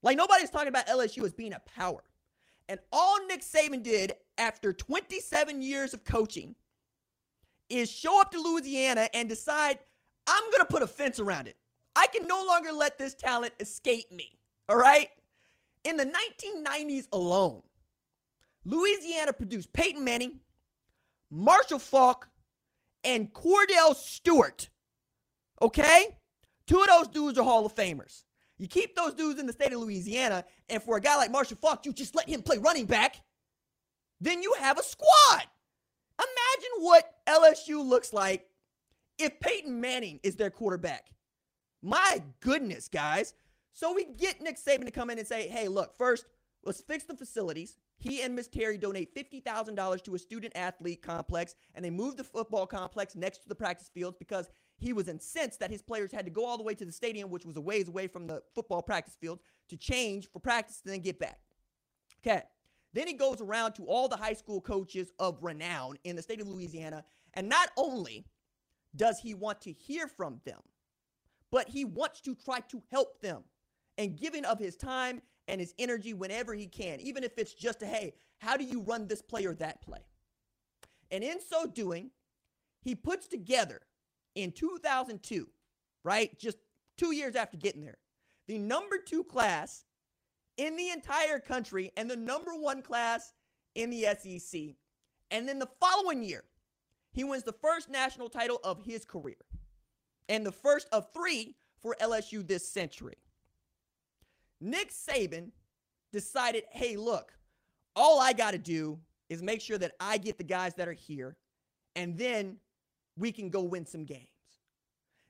Like 0.04 0.18
nobody's 0.18 0.52
talking 0.52 0.68
about 0.68 0.86
LSU 0.86 1.24
as 1.24 1.34
being 1.34 1.54
a 1.54 1.62
power. 1.66 2.04
And 2.70 2.80
all 2.92 3.26
Nick 3.26 3.42
Saban 3.42 3.82
did 3.82 4.14
after 4.38 4.72
27 4.72 5.64
years 5.64 5.96
of 5.96 6.04
coaching 6.04 6.56
is 7.74 7.92
show 7.92 8.22
up 8.22 8.32
to 8.32 8.42
Louisiana 8.42 9.10
and 9.14 9.28
decide, 9.28 9.80
I'm 10.28 10.44
going 10.52 10.60
to 10.60 10.66
put 10.66 10.84
a 10.84 10.88
fence 10.88 11.20
around 11.20 11.48
it. 11.48 11.58
I 11.96 12.08
can 12.08 12.28
no 12.28 12.46
longer 12.46 12.72
let 12.72 12.98
this 12.98 13.14
talent 13.14 13.54
escape 13.60 14.12
me. 14.12 14.38
All 14.70 14.78
right? 14.78 15.10
In 15.84 15.98
the 15.98 16.06
1990s 16.06 17.08
alone, 17.12 17.62
Louisiana 18.66 19.34
produced 19.34 19.74
Peyton 19.74 20.04
Manning, 20.04 20.40
Marshall 21.30 21.80
Faulk, 21.80 22.30
and 23.04 23.34
Kordell 23.34 23.96
Stewart. 23.96 24.70
Okay? 25.62 26.18
Two 26.68 26.80
of 26.80 26.88
those 26.88 27.08
dudes 27.10 27.38
are 27.38 27.44
Hall 27.44 27.66
of 27.66 27.76
Famers. 27.76 28.24
You 28.58 28.68
keep 28.68 28.96
those 28.96 29.14
dudes 29.14 29.40
in 29.40 29.48
the 29.48 29.54
state 29.54 29.74
of 29.74 29.80
Louisiana, 29.80 30.46
and 30.70 30.82
for 30.82 30.96
a 30.96 31.02
guy 31.02 31.18
like 31.18 31.32
Marshall 31.32 31.58
Faulk, 31.58 31.86
you 31.86 31.92
just 31.92 32.16
let 32.16 32.30
him 32.30 32.42
play 32.42 32.58
running 32.60 32.86
back, 32.86 33.18
then 34.22 34.42
you 34.42 34.54
have 34.60 34.80
a 34.80 34.84
squad. 34.84 35.44
Imagine 36.20 36.72
what 36.80 37.16
LSU 37.28 37.86
looks 37.86 38.14
like 38.14 38.48
if 39.18 39.40
Peyton 39.40 39.80
Manning 39.80 40.20
is 40.24 40.36
their 40.36 40.50
quarterback. 40.50 41.08
My 41.82 42.22
goodness, 42.40 42.88
guys. 42.88 43.34
So 43.74 43.94
we 43.94 44.06
get 44.06 44.42
Nick 44.42 44.58
Saban 44.58 44.86
to 44.86 44.92
come 44.92 45.10
in 45.10 45.18
and 45.18 45.28
say, 45.28 45.48
hey, 45.48 45.68
look, 45.68 45.98
first, 45.98 46.26
let's 46.64 46.82
fix 46.82 47.04
the 47.04 47.16
facilities. 47.16 47.78
He 47.98 48.22
and 48.22 48.36
Miss 48.36 48.48
Terry 48.48 48.78
donate 48.78 49.16
$50,000 49.16 50.04
to 50.04 50.16
a 50.16 50.20
student 50.20 50.54
athlete 50.56 51.02
complex, 51.02 51.56
and 51.74 51.84
they 51.84 51.90
move 51.90 52.18
the 52.18 52.24
football 52.24 52.68
complex 52.68 53.16
next 53.16 53.40
to 53.40 53.50
the 53.50 53.56
practice 53.56 53.90
fields 53.94 54.18
because 54.20 54.50
he 54.78 54.94
was 54.94 55.08
incensed 55.08 55.60
that 55.60 55.72
his 55.72 55.82
players 55.82 56.12
had 56.12 56.26
to 56.26 56.32
go 56.32 56.46
all 56.46 56.58
the 56.58 56.64
way 56.64 56.76
to 56.76 56.86
the 56.86 56.92
stadium, 56.92 57.30
which 57.30 57.46
was 57.46 57.56
a 57.56 57.62
ways 57.62 57.88
away 57.88 58.08
from 58.08 58.28
the 58.28 58.42
football 58.54 58.82
practice 58.82 59.16
field, 59.20 59.40
to 59.70 59.78
change 59.78 60.30
for 60.32 60.40
practice 60.40 60.82
and 60.84 60.94
then 60.94 61.02
get 61.02 61.20
back. 61.20 61.40
Okay. 62.26 62.44
Then 62.94 63.08
he 63.08 63.14
goes 63.14 63.42
around 63.42 63.74
to 63.74 63.86
all 63.86 64.08
the 64.08 64.18
high 64.18 64.34
school 64.34 64.62
coaches 64.62 65.12
of 65.20 65.38
renown 65.42 65.98
in 66.04 66.16
the 66.16 66.22
state 66.22 66.40
of 66.40 66.48
Louisiana. 66.48 67.04
And 67.34 67.50
not 67.50 67.70
only 67.76 68.26
does 68.96 69.20
he 69.20 69.34
want 69.34 69.62
to 69.62 69.72
hear 69.72 70.08
from 70.08 70.40
them, 70.46 70.62
but 71.52 71.68
he 71.68 71.86
wants 71.86 72.22
to 72.22 72.36
try 72.36 72.60
to 72.60 72.82
help 72.92 73.20
them 73.22 73.44
and 73.98 74.18
giving 74.18 74.46
of 74.46 74.60
his 74.60 74.76
time 74.76 75.22
and 75.48 75.60
his 75.60 75.74
energy 75.78 76.14
whenever 76.14 76.54
he 76.54 76.68
can, 76.68 77.00
even 77.02 77.24
if 77.24 77.38
it's 77.38 77.54
just 77.54 77.82
a 77.82 77.86
hey, 77.86 78.14
how 78.40 78.58
do 78.58 78.64
you 78.64 78.82
run 78.82 79.08
this 79.08 79.22
play 79.22 79.46
or 79.46 79.56
that 79.56 79.82
play? 79.82 80.00
And 81.12 81.24
in 81.24 81.40
so 81.42 81.66
doing, 81.68 82.12
he 82.82 82.96
puts 82.96 83.28
together 83.28 83.82
in 84.36 84.52
2002, 84.52 85.48
right? 86.04 86.38
Just 86.40 86.58
two 86.98 87.14
years 87.14 87.36
after 87.36 87.58
getting 87.58 87.82
there, 87.82 87.98
the 88.48 88.58
number 88.58 88.98
two 88.98 89.24
class 89.24 89.86
in 90.58 90.76
the 90.76 90.90
entire 90.90 91.40
country 91.40 91.92
and 91.98 92.10
the 92.10 92.16
number 92.16 92.52
one 92.52 92.82
class 92.82 93.34
in 93.76 93.90
the 93.90 94.06
SEC. 94.20 94.62
And 95.32 95.48
then 95.48 95.60
the 95.60 95.70
following 95.80 96.24
year, 96.24 96.44
he 97.12 97.24
wins 97.24 97.44
the 97.44 97.54
first 97.54 97.90
national 97.90 98.30
title 98.30 98.60
of 98.64 98.84
his 98.84 99.06
career 99.06 99.38
and 100.30 100.46
the 100.46 100.52
first 100.52 100.88
of 100.92 101.12
three 101.14 101.56
for 101.82 101.96
LSU 102.02 102.46
this 102.48 102.68
century. 102.68 103.16
Nick 104.62 104.92
Saban 104.92 105.52
decided 106.12 106.64
hey, 106.72 106.96
look, 106.96 107.34
all 107.96 108.20
I 108.20 108.34
got 108.34 108.52
to 108.52 108.58
do 108.58 109.00
is 109.30 109.42
make 109.42 109.62
sure 109.62 109.78
that 109.78 109.94
I 110.00 110.18
get 110.18 110.38
the 110.38 110.44
guys 110.44 110.76
that 110.76 110.88
are 110.88 110.94
here, 110.94 111.36
and 111.96 112.18
then 112.18 112.58
we 113.18 113.32
can 113.32 113.50
go 113.50 113.62
win 113.62 113.86
some 113.86 114.06
games. 114.06 114.28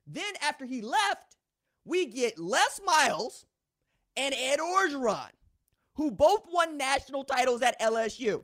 Then 0.05 0.33
after 0.41 0.65
he 0.65 0.81
left, 0.81 1.37
we 1.85 2.05
get 2.05 2.39
Les 2.39 2.79
Miles 2.85 3.45
and 4.15 4.33
Ed 4.33 4.59
Orgeron, 4.59 5.29
who 5.95 6.11
both 6.11 6.43
won 6.51 6.77
national 6.77 7.23
titles 7.23 7.61
at 7.61 7.79
LSU. 7.79 8.43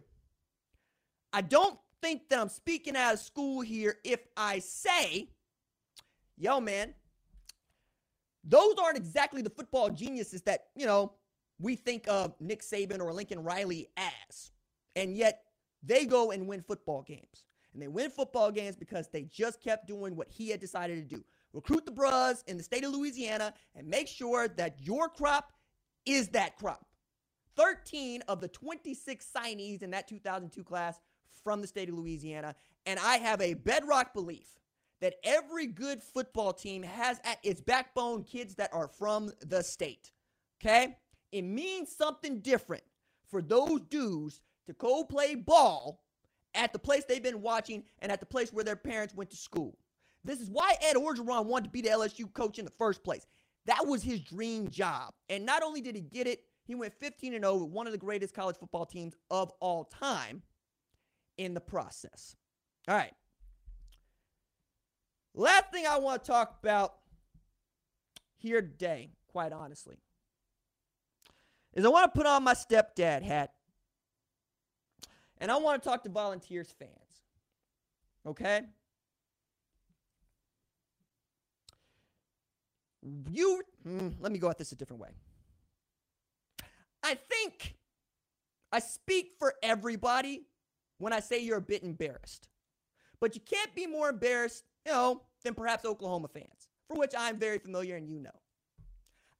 I 1.31 1.41
don't 1.41 1.77
think 2.01 2.29
that 2.29 2.39
I'm 2.39 2.49
speaking 2.49 2.95
out 2.95 3.13
of 3.13 3.19
school 3.19 3.61
here 3.61 3.97
if 4.03 4.19
I 4.35 4.59
say, 4.59 5.29
yo, 6.37 6.59
man, 6.59 6.93
those 8.43 8.75
aren't 8.81 8.97
exactly 8.97 9.41
the 9.41 9.49
football 9.49 9.89
geniuses 9.89 10.41
that, 10.43 10.67
you 10.75 10.85
know, 10.85 11.13
we 11.59 11.75
think 11.75 12.07
of 12.07 12.33
Nick 12.39 12.61
Saban 12.61 13.01
or 13.01 13.13
Lincoln 13.13 13.43
Riley 13.43 13.89
as. 13.97 14.51
And 14.95 15.15
yet 15.15 15.43
they 15.83 16.05
go 16.05 16.31
and 16.31 16.47
win 16.47 16.61
football 16.61 17.03
games. 17.03 17.43
And 17.73 17.81
they 17.81 17.87
win 17.87 18.09
football 18.09 18.51
games 18.51 18.75
because 18.75 19.09
they 19.09 19.23
just 19.23 19.61
kept 19.61 19.87
doing 19.87 20.15
what 20.15 20.29
he 20.29 20.49
had 20.49 20.59
decided 20.59 20.95
to 21.09 21.15
do 21.15 21.23
recruit 21.53 21.85
the 21.85 21.91
bros 21.91 22.43
in 22.47 22.57
the 22.57 22.63
state 22.63 22.83
of 22.83 22.91
Louisiana 22.91 23.53
and 23.75 23.87
make 23.87 24.07
sure 24.07 24.47
that 24.47 24.75
your 24.79 25.09
crop 25.09 25.51
is 26.05 26.29
that 26.29 26.57
crop. 26.57 26.85
13 27.55 28.21
of 28.27 28.39
the 28.39 28.47
26 28.47 29.25
signees 29.35 29.83
in 29.83 29.91
that 29.91 30.07
2002 30.07 30.63
class 30.63 30.99
from 31.43 31.61
the 31.61 31.67
state 31.67 31.89
of 31.89 31.95
Louisiana. 31.95 32.55
And 32.85 32.99
I 32.99 33.17
have 33.17 33.41
a 33.41 33.53
bedrock 33.53 34.13
belief 34.13 34.47
that 35.01 35.15
every 35.23 35.67
good 35.67 36.01
football 36.01 36.53
team 36.53 36.83
has 36.83 37.19
at 37.23 37.39
its 37.43 37.61
backbone 37.61 38.23
kids 38.23 38.55
that 38.55 38.73
are 38.73 38.87
from 38.87 39.31
the 39.41 39.63
state. 39.63 40.11
Okay? 40.61 40.97
It 41.31 41.43
means 41.43 41.95
something 41.95 42.39
different 42.39 42.83
for 43.29 43.41
those 43.41 43.81
dudes 43.89 44.41
to 44.67 44.73
go 44.73 45.03
play 45.03 45.35
ball 45.35 46.01
at 46.55 46.73
the 46.73 46.79
place 46.79 47.03
they've 47.07 47.23
been 47.23 47.41
watching 47.41 47.83
and 47.99 48.11
at 48.11 48.19
the 48.19 48.25
place 48.25 48.51
where 48.51 48.63
their 48.63 48.75
parents 48.75 49.13
went 49.13 49.29
to 49.29 49.37
school. 49.37 49.77
This 50.23 50.39
is 50.39 50.49
why 50.49 50.75
Ed 50.81 50.95
Orgeron 50.95 51.45
wanted 51.45 51.65
to 51.65 51.69
be 51.69 51.81
the 51.81 51.89
LSU 51.89 52.31
coach 52.33 52.59
in 52.59 52.65
the 52.65 52.71
first 52.71 53.03
place. 53.03 53.25
That 53.69 53.85
was 53.85 54.01
his 54.01 54.19
dream 54.21 54.67
job. 54.67 55.13
And 55.29 55.45
not 55.45 55.61
only 55.61 55.79
did 55.79 55.93
he 55.93 56.01
get 56.01 56.25
it, 56.25 56.41
he 56.65 56.73
went 56.73 56.91
15 56.91 57.35
and 57.35 57.43
0 57.43 57.57
with 57.57 57.69
one 57.69 57.85
of 57.85 57.91
the 57.91 57.99
greatest 57.99 58.33
college 58.33 58.57
football 58.57 58.87
teams 58.87 59.13
of 59.29 59.51
all 59.59 59.83
time 59.83 60.41
in 61.37 61.53
the 61.53 61.59
process. 61.59 62.35
All 62.87 62.95
right. 62.95 63.13
Last 65.35 65.65
thing 65.71 65.85
I 65.87 65.99
want 65.99 66.23
to 66.23 66.31
talk 66.31 66.57
about 66.63 66.95
here 68.37 68.59
today, 68.59 69.11
quite 69.31 69.53
honestly, 69.53 69.97
is 71.75 71.85
I 71.85 71.89
want 71.89 72.11
to 72.11 72.17
put 72.17 72.25
on 72.25 72.43
my 72.43 72.55
stepdad 72.55 73.21
hat 73.21 73.53
and 75.37 75.51
I 75.51 75.57
want 75.57 75.79
to 75.79 75.87
talk 75.87 76.03
to 76.05 76.09
volunteers 76.09 76.73
fans. 76.79 76.91
Okay? 78.25 78.61
You, 83.01 83.61
mm, 83.87 84.13
let 84.19 84.31
me 84.31 84.39
go 84.39 84.49
at 84.49 84.57
this 84.57 84.71
a 84.71 84.75
different 84.75 85.01
way. 85.01 85.09
I 87.03 87.15
think 87.15 87.75
I 88.71 88.79
speak 88.79 89.33
for 89.39 89.53
everybody 89.63 90.45
when 90.97 91.13
I 91.13 91.21
say 91.21 91.39
you're 91.39 91.57
a 91.57 91.61
bit 91.61 91.83
embarrassed. 91.83 92.49
But 93.19 93.35
you 93.35 93.41
can't 93.41 93.73
be 93.75 93.87
more 93.87 94.09
embarrassed, 94.09 94.63
you 94.85 94.91
know, 94.91 95.23
than 95.43 95.53
perhaps 95.53 95.85
Oklahoma 95.85 96.27
fans, 96.27 96.67
for 96.87 96.97
which 96.97 97.13
I'm 97.17 97.37
very 97.37 97.57
familiar 97.57 97.95
and 97.95 98.09
you 98.09 98.19
know. 98.19 98.29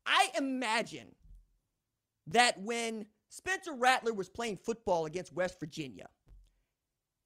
I 0.06 0.30
imagine 0.38 1.16
that 2.28 2.60
when 2.62 3.06
Spencer 3.30 3.74
Rattler 3.74 4.14
was 4.14 4.30
playing 4.30 4.58
football 4.58 5.06
against 5.06 5.34
West 5.34 5.60
Virginia, 5.60 6.08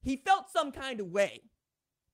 he 0.02 0.18
felt 0.18 0.52
some 0.52 0.72
kind 0.72 1.00
of 1.00 1.08
way 1.08 1.42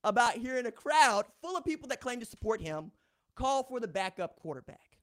about 0.03 0.35
hearing 0.35 0.65
a 0.65 0.71
crowd 0.71 1.25
full 1.41 1.57
of 1.57 1.65
people 1.65 1.89
that 1.89 2.01
claim 2.01 2.19
to 2.19 2.25
support 2.25 2.61
him 2.61 2.91
call 3.39 3.63
for 3.63 3.79
the 3.79 3.88
backup 3.88 4.36
quarterback. 4.39 4.98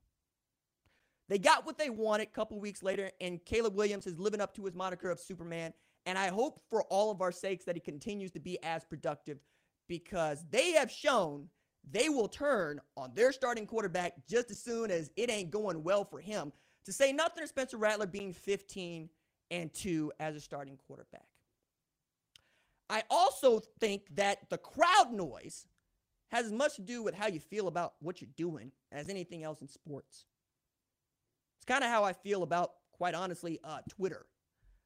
They 1.29 1.39
got 1.39 1.67
what 1.67 1.79
they 1.79 1.91
wanted 1.91 2.29
a 2.29 2.33
couple 2.33 2.61
weeks 2.61 2.83
later, 2.83 3.11
and 3.21 3.45
Caleb 3.45 3.75
Williams 3.75 4.07
is 4.07 4.19
living 4.19 4.41
up 4.41 4.55
to 4.55 4.65
his 4.65 4.75
moniker 4.75 5.11
of 5.11 5.19
Superman. 5.19 5.73
And 6.05 6.17
I 6.17 6.29
hope 6.29 6.61
for 6.71 6.83
all 6.85 7.11
of 7.11 7.21
our 7.21 7.33
sakes 7.33 7.65
that 7.65 7.75
he 7.75 7.81
continues 7.81 8.31
to 8.33 8.39
be 8.39 8.63
as 8.63 8.85
productive 8.85 9.39
because 9.89 10.45
they 10.51 10.73
have 10.73 10.91
shown 10.91 11.49
they 11.89 12.09
will 12.09 12.29
turn 12.29 12.81
on 12.97 13.13
their 13.15 13.33
starting 13.33 13.67
quarterback 13.67 14.13
just 14.29 14.51
as 14.51 14.61
soon 14.61 14.91
as 14.91 15.11
it 15.17 15.31
ain't 15.31 15.51
going 15.51 15.83
well 15.83 16.05
for 16.05 16.21
him. 16.21 16.53
To 16.85 16.93
say 16.93 17.13
nothing 17.13 17.43
of 17.43 17.49
Spencer 17.49 17.77
Rattler 17.77 18.07
being 18.07 18.33
15 18.33 19.09
and 19.51 19.73
two 19.73 20.13
as 20.21 20.37
a 20.37 20.41
starting 20.41 20.79
quarterback. 20.87 21.27
I 22.89 23.03
also 23.11 23.61
think 23.81 24.03
that 24.15 24.49
the 24.51 24.59
crowd 24.59 25.13
noise 25.13 25.67
has 26.29 26.47
as 26.47 26.53
much 26.53 26.77
to 26.77 26.83
do 26.83 27.03
with 27.03 27.15
how 27.15 27.29
you 27.29 27.41
feel 27.41 27.69
about 27.69 27.95
what 28.01 28.21
you're 28.21 28.31
doing 28.37 28.73
as 28.93 29.09
anything 29.09 29.45
else 29.45 29.61
in 29.61 29.69
sports. 29.69 30.25
It's 31.57 31.65
kind 31.67 31.85
of 31.85 31.91
how 31.91 32.05
I 32.05 32.13
feel 32.13 32.43
about, 32.43 32.73
quite 32.93 33.15
honestly, 33.15 33.61
uh, 33.63 33.79
Twitter, 33.89 34.27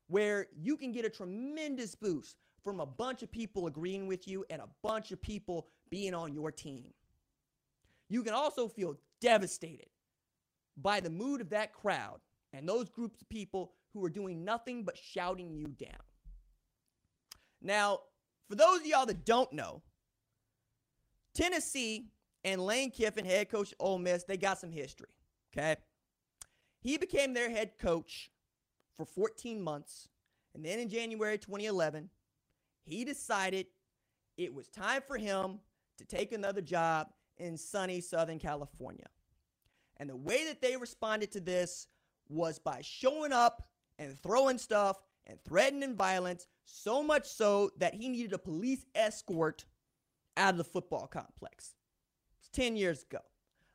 where 0.09 0.47
you 0.57 0.77
can 0.77 0.93
get 0.93 1.05
a 1.05 1.11
tremendous 1.11 1.95
boost 1.95 2.37
from 2.63 2.81
a 2.81 2.87
bunch 2.87 3.23
of 3.23 3.33
people 3.33 3.67
agreeing 3.67 4.07
with 4.07 4.29
you 4.29 4.45
and 4.51 4.61
a 4.61 4.69
bunch 4.83 5.13
of 5.13 5.23
people 5.23 5.69
being 5.89 6.15
on 6.15 6.35
your 6.35 6.53
team. 6.53 6.93
You 8.09 8.23
can 8.23 8.35
also 8.35 8.69
feel 8.69 8.99
devastated 9.21 9.89
by 10.77 11.01
the 11.01 11.11
mood 11.11 11.41
of 11.41 11.51
that 11.51 11.73
crowd 11.73 12.21
and 12.53 12.69
those 12.69 12.89
groups 12.89 13.21
of 13.23 13.29
people 13.29 13.73
who 13.93 14.05
are 14.05 14.11
doing 14.11 14.45
nothing 14.45 14.85
but 14.85 14.99
shouting 14.99 15.55
you 15.55 15.67
down. 15.67 16.03
Now, 17.63 18.01
for 18.49 18.57
those 18.57 18.81
of 18.81 18.87
y'all 18.87 19.07
that 19.07 19.25
don't 19.25 19.53
know, 19.53 19.83
Tennessee 21.35 22.07
and 22.45 22.65
Lane 22.65 22.91
Kiffin, 22.91 23.25
head 23.25 23.51
coach 23.51 23.75
Ole 23.79 23.99
Miss, 23.99 24.25
they 24.25 24.37
got 24.37 24.59
some 24.59 24.71
history. 24.71 25.09
Okay. 25.53 25.77
He 26.81 26.97
became 26.97 27.35
their 27.35 27.51
head 27.51 27.73
coach 27.79 28.31
for 28.97 29.05
14 29.05 29.61
months. 29.61 30.09
And 30.55 30.65
then 30.65 30.79
in 30.79 30.89
January 30.89 31.39
2011, 31.39 32.09
he 32.83 33.05
decided 33.05 33.67
it 34.37 34.53
was 34.53 34.69
time 34.69 35.03
for 35.07 35.17
him 35.19 35.61
to 35.99 36.05
take 36.05 36.33
another 36.33 36.63
job 36.63 37.09
in 37.37 37.57
sunny 37.57 38.01
Southern 38.01 38.39
California. 38.39 39.07
And 39.99 40.09
the 40.09 40.17
way 40.17 40.45
that 40.47 40.63
they 40.63 40.77
responded 40.77 41.31
to 41.33 41.41
this 41.41 41.87
was 42.29 42.59
by 42.59 42.81
showing 42.83 43.33
up 43.33 43.69
and 43.99 44.19
throwing 44.19 44.57
stuff 44.57 45.03
and 45.27 45.39
threatening 45.45 45.95
violence, 45.95 46.47
so 46.65 47.03
much 47.03 47.27
so 47.27 47.71
that 47.77 47.95
he 47.95 48.09
needed 48.09 48.33
a 48.33 48.39
police 48.39 48.87
escort 48.95 49.67
out 50.41 50.55
of 50.55 50.59
the 50.59 50.65
football 50.65 51.07
complex. 51.07 51.75
It's 52.41 52.49
10 52.49 52.77
years 52.77 53.05
ago. 53.05 53.21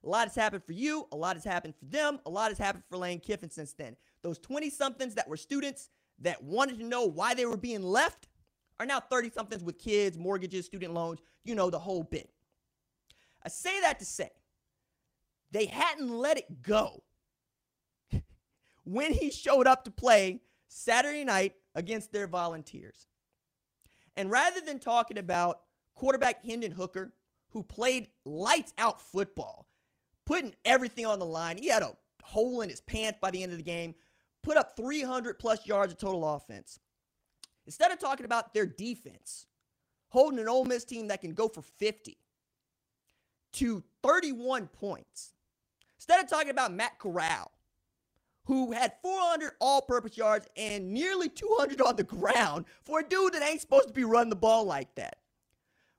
A 0.04 0.10
lot 0.10 0.28
has 0.28 0.36
happened 0.36 0.64
for 0.64 0.74
you, 0.74 1.08
a 1.12 1.16
lot 1.16 1.36
has 1.36 1.44
happened 1.44 1.76
for 1.76 1.86
them, 1.86 2.20
a 2.26 2.30
lot 2.30 2.50
has 2.50 2.58
happened 2.58 2.84
for 2.90 2.98
Lane 2.98 3.20
Kiffin 3.20 3.50
since 3.50 3.74
then. 3.74 3.96
Those 4.22 4.38
20 4.40 4.70
somethings 4.70 5.16
that 5.16 5.28
were 5.28 5.38
students 5.38 5.90
that 6.20 6.44
wanted 6.44 6.78
to 6.80 6.86
know 6.86 7.06
why 7.06 7.34
they 7.34 7.46
were 7.46 7.58
being 7.58 7.82
left 7.82 8.28
are 8.80 8.86
now 8.86 9.00
30 9.00 9.32
somethings 9.32 9.64
with 9.64 9.80
kids, 9.80 10.18
mortgages, 10.18 10.66
student 10.66 10.94
loans, 10.94 11.20
you 11.44 11.56
know, 11.56 11.70
the 11.70 11.80
whole 11.80 12.04
bit. 12.04 12.30
I 13.44 13.50
say 13.50 13.80
that 13.82 14.00
to 14.00 14.06
say 14.06 14.30
they 15.52 15.66
hadn't 15.66 16.10
let 16.10 16.38
it 16.38 16.62
go 16.62 17.04
when 18.84 19.14
he 19.14 19.32
showed 19.32 19.66
up 19.66 19.86
to 19.86 19.92
play 19.92 20.42
Saturday 20.68 21.24
night 21.24 21.54
against 21.74 22.12
their 22.12 22.28
volunteers. 22.28 23.08
And 24.18 24.30
rather 24.32 24.62
than 24.62 24.80
talking 24.80 25.18
about 25.18 25.62
quarterback 25.96 26.46
Hendon 26.46 26.72
Hooker, 26.72 27.14
who 27.50 27.64
played 27.64 28.08
lights 28.26 28.74
out 28.78 29.02
football, 29.02 29.68
putting 30.26 30.54
everything 30.66 31.06
on 31.06 31.20
the 31.20 31.26
line, 31.26 31.58
he 31.58 31.68
had 31.68 31.84
a 31.84 31.96
hole 32.24 32.62
in 32.62 32.70
his 32.70 32.82
pants 32.82 33.20
by 33.22 33.32
the 33.32 33.42
end 33.42 33.52
of 33.52 33.58
the 33.58 33.64
game, 33.64 33.96
put 34.44 34.58
up 34.58 34.76
300 34.76 35.40
plus 35.40 35.66
yards 35.66 35.94
of 35.94 36.00
total 36.00 36.36
offense. 36.36 36.80
Instead 37.66 37.92
of 37.92 38.00
talking 38.00 38.26
about 38.26 38.54
their 38.54 38.66
defense, 38.66 39.48
holding 40.10 40.40
an 40.40 40.48
Ole 40.48 40.66
Miss 40.66 40.84
team 40.86 41.08
that 41.08 41.22
can 41.22 41.34
go 41.34 41.48
for 41.48 41.62
50 41.62 42.18
to 43.54 43.84
31 44.04 44.68
points, 44.68 45.34
instead 45.98 46.24
of 46.24 46.30
talking 46.30 46.52
about 46.52 46.74
Matt 46.74 47.00
Corral, 47.00 47.52
who 48.46 48.72
had 48.72 48.94
400 49.02 49.54
all 49.60 49.82
purpose 49.82 50.18
yards 50.18 50.48
and 50.56 50.94
nearly 50.94 51.30
200 51.30 51.82
on 51.82 51.96
the 51.96 52.04
ground 52.04 52.66
for 52.84 53.00
a 53.00 53.08
dude 53.08 53.34
that 53.34 53.42
ain't 53.42 53.62
supposed 53.62 53.88
to 53.88 53.94
be 53.94 54.04
running 54.04 54.30
the 54.30 54.36
ball 54.36 54.66
like 54.66 54.94
that. 54.96 55.18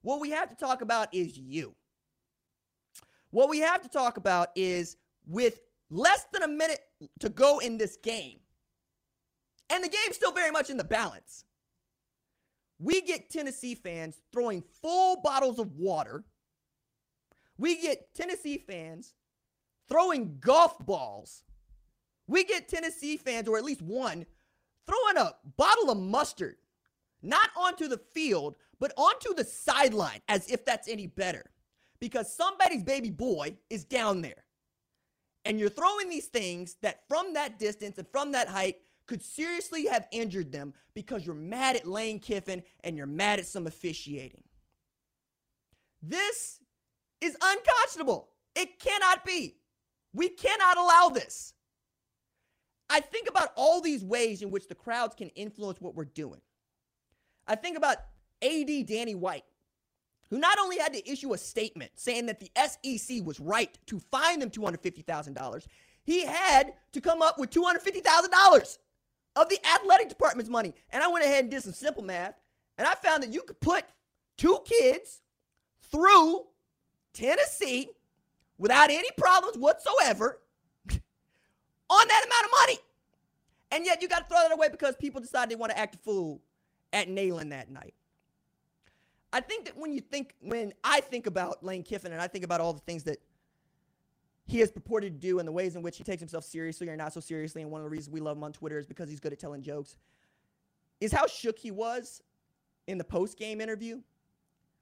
What 0.06 0.20
we 0.20 0.30
have 0.30 0.48
to 0.50 0.54
talk 0.54 0.82
about 0.82 1.12
is 1.12 1.36
you. 1.36 1.74
What 3.30 3.48
we 3.48 3.58
have 3.58 3.82
to 3.82 3.88
talk 3.88 4.18
about 4.18 4.50
is 4.54 4.96
with 5.26 5.58
less 5.90 6.26
than 6.32 6.44
a 6.44 6.48
minute 6.48 6.78
to 7.18 7.28
go 7.28 7.58
in 7.58 7.76
this 7.76 7.96
game, 7.96 8.38
and 9.68 9.82
the 9.82 9.88
game's 9.88 10.14
still 10.14 10.30
very 10.30 10.52
much 10.52 10.70
in 10.70 10.76
the 10.76 10.84
balance. 10.84 11.44
We 12.78 13.00
get 13.00 13.30
Tennessee 13.30 13.74
fans 13.74 14.20
throwing 14.32 14.62
full 14.80 15.22
bottles 15.22 15.58
of 15.58 15.72
water. 15.72 16.24
We 17.58 17.80
get 17.80 18.14
Tennessee 18.14 18.58
fans 18.58 19.14
throwing 19.88 20.38
golf 20.38 20.78
balls 20.78 21.42
we 22.28 22.44
get 22.44 22.68
Tennessee 22.68 23.16
fans, 23.16 23.48
or 23.48 23.56
at 23.56 23.64
least 23.64 23.82
one, 23.82 24.26
throwing 24.86 25.16
a 25.16 25.34
bottle 25.56 25.90
of 25.90 25.98
mustard, 25.98 26.56
not 27.22 27.50
onto 27.56 27.88
the 27.88 28.00
field, 28.12 28.56
but 28.80 28.92
onto 28.96 29.34
the 29.34 29.44
sideline, 29.44 30.20
as 30.28 30.50
if 30.50 30.64
that's 30.64 30.88
any 30.88 31.06
better. 31.06 31.44
Because 32.00 32.34
somebody's 32.34 32.82
baby 32.82 33.10
boy 33.10 33.56
is 33.70 33.84
down 33.84 34.20
there. 34.20 34.44
And 35.44 35.58
you're 35.58 35.68
throwing 35.68 36.08
these 36.08 36.26
things 36.26 36.76
that 36.82 37.06
from 37.08 37.34
that 37.34 37.58
distance 37.58 37.98
and 37.98 38.08
from 38.08 38.32
that 38.32 38.48
height 38.48 38.76
could 39.06 39.22
seriously 39.22 39.86
have 39.86 40.08
injured 40.10 40.50
them 40.50 40.74
because 40.94 41.24
you're 41.24 41.34
mad 41.34 41.76
at 41.76 41.86
Lane 41.86 42.18
Kiffin 42.18 42.62
and 42.82 42.96
you're 42.96 43.06
mad 43.06 43.38
at 43.38 43.46
some 43.46 43.66
officiating. 43.66 44.42
This 46.02 46.60
is 47.20 47.36
unconscionable. 47.40 48.28
It 48.54 48.78
cannot 48.80 49.24
be. 49.24 49.56
We 50.12 50.28
cannot 50.28 50.76
allow 50.76 51.10
this. 51.10 51.54
I 52.88 53.00
think 53.00 53.28
about 53.28 53.50
all 53.56 53.80
these 53.80 54.04
ways 54.04 54.42
in 54.42 54.50
which 54.50 54.68
the 54.68 54.74
crowds 54.74 55.14
can 55.14 55.28
influence 55.30 55.80
what 55.80 55.94
we're 55.94 56.04
doing. 56.04 56.40
I 57.46 57.54
think 57.54 57.76
about 57.76 57.98
AD 58.42 58.86
Danny 58.86 59.14
White, 59.14 59.44
who 60.30 60.38
not 60.38 60.58
only 60.58 60.78
had 60.78 60.92
to 60.92 61.10
issue 61.10 61.32
a 61.32 61.38
statement 61.38 61.92
saying 61.94 62.26
that 62.26 62.40
the 62.40 62.50
SEC 62.56 63.24
was 63.24 63.40
right 63.40 63.78
to 63.86 64.00
fine 64.10 64.40
them 64.40 64.50
$250,000, 64.50 65.66
he 66.02 66.24
had 66.24 66.74
to 66.92 67.00
come 67.00 67.22
up 67.22 67.38
with 67.38 67.50
$250,000 67.50 68.78
of 69.36 69.48
the 69.48 69.58
athletic 69.66 70.08
department's 70.08 70.50
money. 70.50 70.72
And 70.90 71.02
I 71.02 71.08
went 71.08 71.24
ahead 71.24 71.44
and 71.44 71.50
did 71.50 71.62
some 71.62 71.72
simple 71.72 72.02
math, 72.02 72.34
and 72.78 72.86
I 72.86 72.94
found 72.94 73.22
that 73.22 73.32
you 73.32 73.42
could 73.42 73.60
put 73.60 73.84
two 74.36 74.58
kids 74.64 75.20
through 75.90 76.44
Tennessee 77.12 77.90
without 78.58 78.90
any 78.90 79.08
problems 79.16 79.56
whatsoever 79.56 80.40
on 80.90 82.08
that 82.08 82.24
amount 82.24 82.44
of 82.44 82.50
money. 82.60 82.78
And 83.72 83.84
yet 83.84 84.00
you 84.00 84.08
got 84.08 84.28
to 84.28 84.28
throw 84.28 84.42
that 84.42 84.52
away 84.52 84.68
because 84.68 84.96
people 84.96 85.20
decide 85.20 85.50
they 85.50 85.56
want 85.56 85.72
to 85.72 85.78
act 85.78 85.96
a 85.96 85.98
fool 85.98 86.40
at 86.92 87.08
Neyland 87.08 87.50
that 87.50 87.70
night. 87.70 87.94
I 89.32 89.40
think 89.40 89.66
that 89.66 89.76
when 89.76 89.92
you 89.92 90.00
think, 90.00 90.34
when 90.40 90.72
I 90.84 91.00
think 91.00 91.26
about 91.26 91.64
Lane 91.64 91.82
Kiffin 91.82 92.12
and 92.12 92.20
I 92.20 92.28
think 92.28 92.44
about 92.44 92.60
all 92.60 92.72
the 92.72 92.80
things 92.80 93.04
that 93.04 93.18
he 94.46 94.60
has 94.60 94.70
purported 94.70 95.14
to 95.14 95.18
do 95.18 95.38
and 95.38 95.46
the 95.46 95.52
ways 95.52 95.74
in 95.74 95.82
which 95.82 95.96
he 95.98 96.04
takes 96.04 96.20
himself 96.20 96.44
seriously 96.44 96.88
or 96.88 96.96
not 96.96 97.12
so 97.12 97.20
seriously, 97.20 97.62
and 97.62 97.70
one 97.70 97.80
of 97.80 97.84
the 97.84 97.90
reasons 97.90 98.12
we 98.12 98.20
love 98.20 98.36
him 98.36 98.44
on 98.44 98.52
Twitter 98.52 98.78
is 98.78 98.86
because 98.86 99.08
he's 99.08 99.20
good 99.20 99.32
at 99.32 99.38
telling 99.38 99.62
jokes, 99.62 99.96
is 101.00 101.12
how 101.12 101.26
shook 101.26 101.58
he 101.58 101.70
was 101.70 102.22
in 102.86 102.98
the 102.98 103.04
post 103.04 103.36
game 103.36 103.60
interview. 103.60 104.00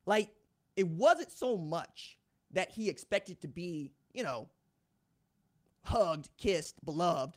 Like, 0.07 0.30
it 0.76 0.87
wasn't 0.87 1.33
so 1.33 1.57
much 1.57 2.18
that 2.52 2.70
he 2.70 2.88
expected 2.88 3.40
to 3.40 3.48
be, 3.48 3.92
you 4.12 4.22
know, 4.22 4.48
hugged, 5.83 6.28
kissed, 6.37 6.85
beloved 6.85 7.37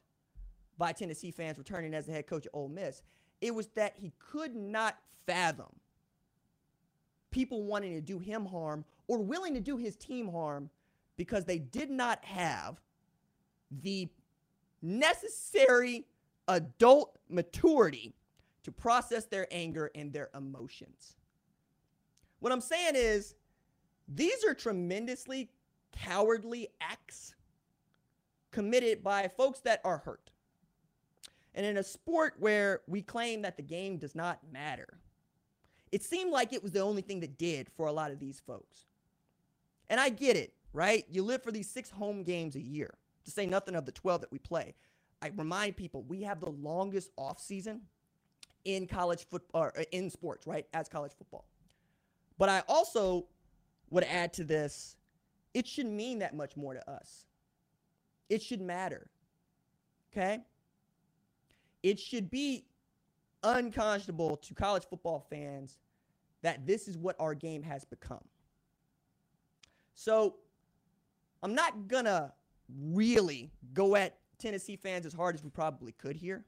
by 0.77 0.91
Tennessee 0.91 1.31
fans 1.31 1.57
returning 1.57 1.93
as 1.93 2.05
the 2.05 2.11
head 2.11 2.27
coach 2.27 2.45
of 2.45 2.51
Ole 2.53 2.69
Miss. 2.69 3.01
It 3.41 3.55
was 3.55 3.67
that 3.75 3.93
he 3.95 4.13
could 4.19 4.55
not 4.55 4.97
fathom 5.25 5.73
people 7.31 7.63
wanting 7.63 7.93
to 7.93 8.01
do 8.01 8.19
him 8.19 8.45
harm 8.45 8.85
or 9.07 9.19
willing 9.19 9.53
to 9.53 9.59
do 9.59 9.77
his 9.77 9.95
team 9.95 10.29
harm 10.29 10.69
because 11.17 11.45
they 11.45 11.59
did 11.59 11.89
not 11.89 12.23
have 12.23 12.79
the 13.81 14.07
necessary 14.81 16.05
adult 16.47 17.17
maturity 17.29 18.13
to 18.63 18.71
process 18.71 19.25
their 19.25 19.47
anger 19.51 19.91
and 19.95 20.13
their 20.13 20.29
emotions. 20.35 21.15
What 22.39 22.51
I'm 22.51 22.61
saying 22.61 22.93
is, 22.95 23.35
these 24.07 24.43
are 24.45 24.53
tremendously 24.53 25.49
cowardly 25.91 26.69
acts 26.79 27.33
committed 28.51 29.03
by 29.03 29.27
folks 29.27 29.59
that 29.61 29.81
are 29.83 29.97
hurt. 29.97 30.29
And 31.55 31.65
in 31.65 31.77
a 31.77 31.83
sport 31.83 32.35
where 32.39 32.81
we 32.87 33.01
claim 33.01 33.41
that 33.41 33.57
the 33.57 33.63
game 33.63 33.97
does 33.97 34.15
not 34.15 34.39
matter, 34.51 34.99
it 35.91 36.03
seemed 36.03 36.31
like 36.31 36.53
it 36.53 36.61
was 36.61 36.71
the 36.71 36.81
only 36.81 37.01
thing 37.01 37.19
that 37.21 37.37
did 37.37 37.69
for 37.75 37.87
a 37.87 37.91
lot 37.91 38.11
of 38.11 38.19
these 38.19 38.41
folks. 38.45 38.85
And 39.89 39.99
I 39.99 40.09
get 40.09 40.35
it, 40.35 40.53
right? 40.73 41.05
You 41.09 41.23
live 41.23 41.43
for 41.43 41.51
these 41.51 41.69
six 41.69 41.89
home 41.89 42.23
games 42.23 42.55
a 42.55 42.61
year, 42.61 42.93
to 43.25 43.31
say 43.31 43.45
nothing 43.45 43.75
of 43.75 43.85
the 43.85 43.91
12 43.91 44.21
that 44.21 44.31
we 44.31 44.39
play. 44.39 44.73
I 45.21 45.31
remind 45.35 45.77
people 45.77 46.03
we 46.03 46.21
have 46.23 46.39
the 46.39 46.49
longest 46.49 47.11
off 47.17 47.39
season 47.39 47.81
in 48.65 48.85
college 48.85 49.25
football, 49.29 49.71
uh, 49.77 49.83
in 49.91 50.09
sports, 50.09 50.45
right? 50.45 50.65
As 50.73 50.89
college 50.89 51.13
football. 51.17 51.45
But 52.37 52.49
I 52.49 52.63
also 52.67 53.25
would 53.89 54.03
add 54.03 54.33
to 54.33 54.43
this, 54.43 54.95
it 55.53 55.65
should 55.65 55.87
mean 55.87 56.19
that 56.19 56.35
much 56.35 56.57
more 56.57 56.73
to 56.73 56.89
us. 56.89 57.25
It 58.29 58.41
should 58.41 58.61
matter. 58.61 59.07
Okay? 60.11 60.41
it 61.83 61.99
should 61.99 62.29
be 62.29 62.65
unconscionable 63.43 64.37
to 64.37 64.53
college 64.53 64.83
football 64.89 65.25
fans 65.29 65.77
that 66.41 66.65
this 66.65 66.87
is 66.87 66.97
what 66.97 67.15
our 67.19 67.33
game 67.33 67.63
has 67.63 67.85
become. 67.85 68.23
So 69.95 70.35
I'm 71.41 71.55
not 71.55 71.87
going 71.87 72.05
to 72.05 72.31
really 72.69 73.51
go 73.73 73.95
at 73.95 74.17
Tennessee 74.37 74.75
fans 74.75 75.05
as 75.05 75.13
hard 75.13 75.35
as 75.35 75.43
we 75.43 75.49
probably 75.49 75.91
could 75.93 76.15
here. 76.15 76.45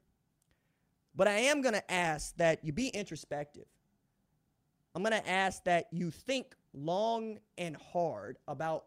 But 1.16 1.28
I 1.28 1.40
am 1.40 1.62
going 1.62 1.74
to 1.74 1.92
ask 1.92 2.36
that 2.38 2.64
you 2.64 2.72
be 2.72 2.90
introspective. 2.90 3.66
I'm 4.96 5.04
going 5.04 5.20
to 5.20 5.30
ask 5.30 5.64
that 5.66 5.88
you 5.92 6.12
think 6.12 6.56
long 6.74 7.40
and 7.58 7.76
hard 7.76 8.38
about 8.48 8.86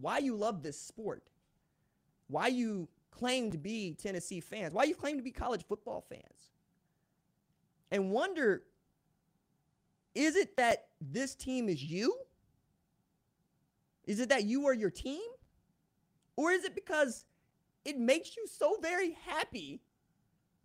why 0.00 0.18
you 0.18 0.36
love 0.36 0.62
this 0.62 0.80
sport, 0.80 1.22
why 2.28 2.48
you 2.48 2.88
claim 3.10 3.50
to 3.50 3.58
be 3.58 3.94
Tennessee 3.94 4.40
fans, 4.40 4.72
why 4.72 4.84
you 4.84 4.94
claim 4.94 5.16
to 5.16 5.22
be 5.22 5.30
college 5.30 5.64
football 5.66 6.04
fans, 6.08 6.50
and 7.90 8.10
wonder 8.10 8.62
is 10.14 10.36
it 10.36 10.56
that 10.56 10.88
this 11.00 11.34
team 11.34 11.68
is 11.68 11.82
you? 11.82 12.16
Is 14.04 14.18
it 14.18 14.28
that 14.30 14.44
you 14.44 14.66
are 14.66 14.74
your 14.74 14.90
team? 14.90 15.22
Or 16.36 16.50
is 16.50 16.64
it 16.64 16.74
because 16.74 17.24
it 17.84 17.98
makes 17.98 18.36
you 18.36 18.46
so 18.46 18.76
very 18.82 19.16
happy 19.26 19.80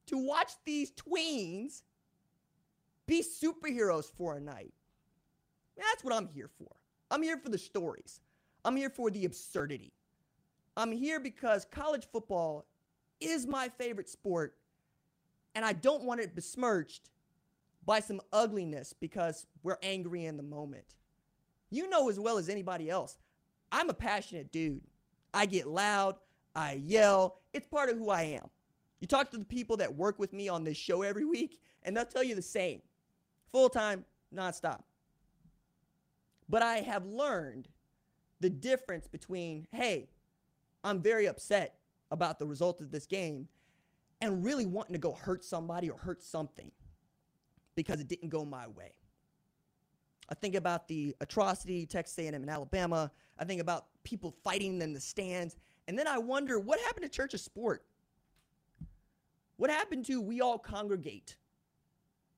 to 0.07 0.17
watch 0.17 0.53
these 0.65 0.91
tweens 0.91 1.83
be 3.05 3.23
superheroes 3.23 4.11
for 4.17 4.35
a 4.35 4.39
night? 4.39 4.73
That's 5.77 6.03
what 6.03 6.13
I'm 6.13 6.27
here 6.27 6.49
for. 6.57 6.71
I'm 7.11 7.21
here 7.21 7.37
for 7.37 7.49
the 7.49 7.57
stories. 7.57 8.21
I'm 8.63 8.75
here 8.75 8.89
for 8.89 9.11
the 9.11 9.25
absurdity. 9.25 9.93
I'm 10.75 10.91
here 10.91 11.19
because 11.19 11.65
college 11.65 12.07
football 12.11 12.65
is 13.21 13.45
my 13.45 13.69
favorite 13.77 14.09
sport, 14.09 14.55
and 15.53 15.63
I 15.63 15.73
don't 15.73 16.03
want 16.03 16.19
it 16.19 16.35
besmirched 16.35 17.09
by 17.85 17.99
some 17.99 18.21
ugliness 18.33 18.93
because 18.99 19.45
we're 19.63 19.77
angry 19.83 20.25
in 20.25 20.37
the 20.37 20.43
moment. 20.43 20.95
You 21.69 21.89
know 21.89 22.09
as 22.09 22.19
well 22.19 22.37
as 22.37 22.49
anybody 22.49 22.89
else, 22.89 23.17
I'm 23.71 23.89
a 23.89 23.93
passionate 23.93 24.51
dude. 24.51 24.81
I 25.33 25.45
get 25.45 25.67
loud, 25.67 26.15
I 26.55 26.73
yell. 26.73 27.39
It's 27.53 27.67
part 27.67 27.89
of 27.89 27.97
who 27.97 28.09
I 28.09 28.23
am. 28.23 28.47
You 28.99 29.07
talk 29.07 29.29
to 29.31 29.37
the 29.37 29.45
people 29.45 29.77
that 29.77 29.95
work 29.95 30.17
with 30.17 30.33
me 30.33 30.47
on 30.47 30.63
this 30.63 30.77
show 30.77 31.01
every 31.01 31.25
week, 31.25 31.59
and 31.83 31.95
they'll 31.95 32.05
tell 32.05 32.23
you 32.23 32.35
the 32.35 32.41
same 32.41 32.81
full 33.51 33.69
time, 33.69 34.05
nonstop. 34.33 34.81
But 36.47 36.61
I 36.61 36.77
have 36.77 37.05
learned 37.05 37.67
the 38.39 38.49
difference 38.49 39.07
between, 39.07 39.67
hey, 39.71 40.07
I'm 40.83 41.01
very 41.01 41.27
upset 41.27 41.75
about 42.11 42.39
the 42.39 42.45
result 42.45 42.81
of 42.81 42.91
this 42.91 43.05
game, 43.05 43.47
and 44.21 44.43
really 44.43 44.65
wanting 44.65 44.93
to 44.93 44.99
go 44.99 45.11
hurt 45.11 45.43
somebody 45.43 45.89
or 45.89 45.97
hurt 45.97 46.23
something 46.23 46.71
because 47.75 47.99
it 47.99 48.07
didn't 48.07 48.29
go 48.29 48.45
my 48.45 48.67
way. 48.67 48.93
I 50.29 50.35
think 50.35 50.55
about 50.55 50.87
the 50.87 51.15
atrocity 51.21 51.85
Texas 51.85 52.17
A&M 52.17 52.33
in 52.33 52.49
Alabama. 52.49 53.11
I 53.37 53.45
think 53.45 53.61
about 53.61 53.87
people 54.03 54.33
fighting 54.43 54.81
in 54.81 54.93
the 54.93 54.99
stands, 54.99 55.55
and 55.87 55.97
then 55.97 56.07
I 56.07 56.17
wonder 56.17 56.59
what 56.59 56.79
happened 56.79 57.03
to 57.03 57.09
Church 57.09 57.33
of 57.33 57.39
Sport. 57.39 57.85
What 59.57 59.69
happened 59.69 60.05
to 60.05 60.21
we 60.21 60.41
all 60.41 60.57
congregate 60.57 61.35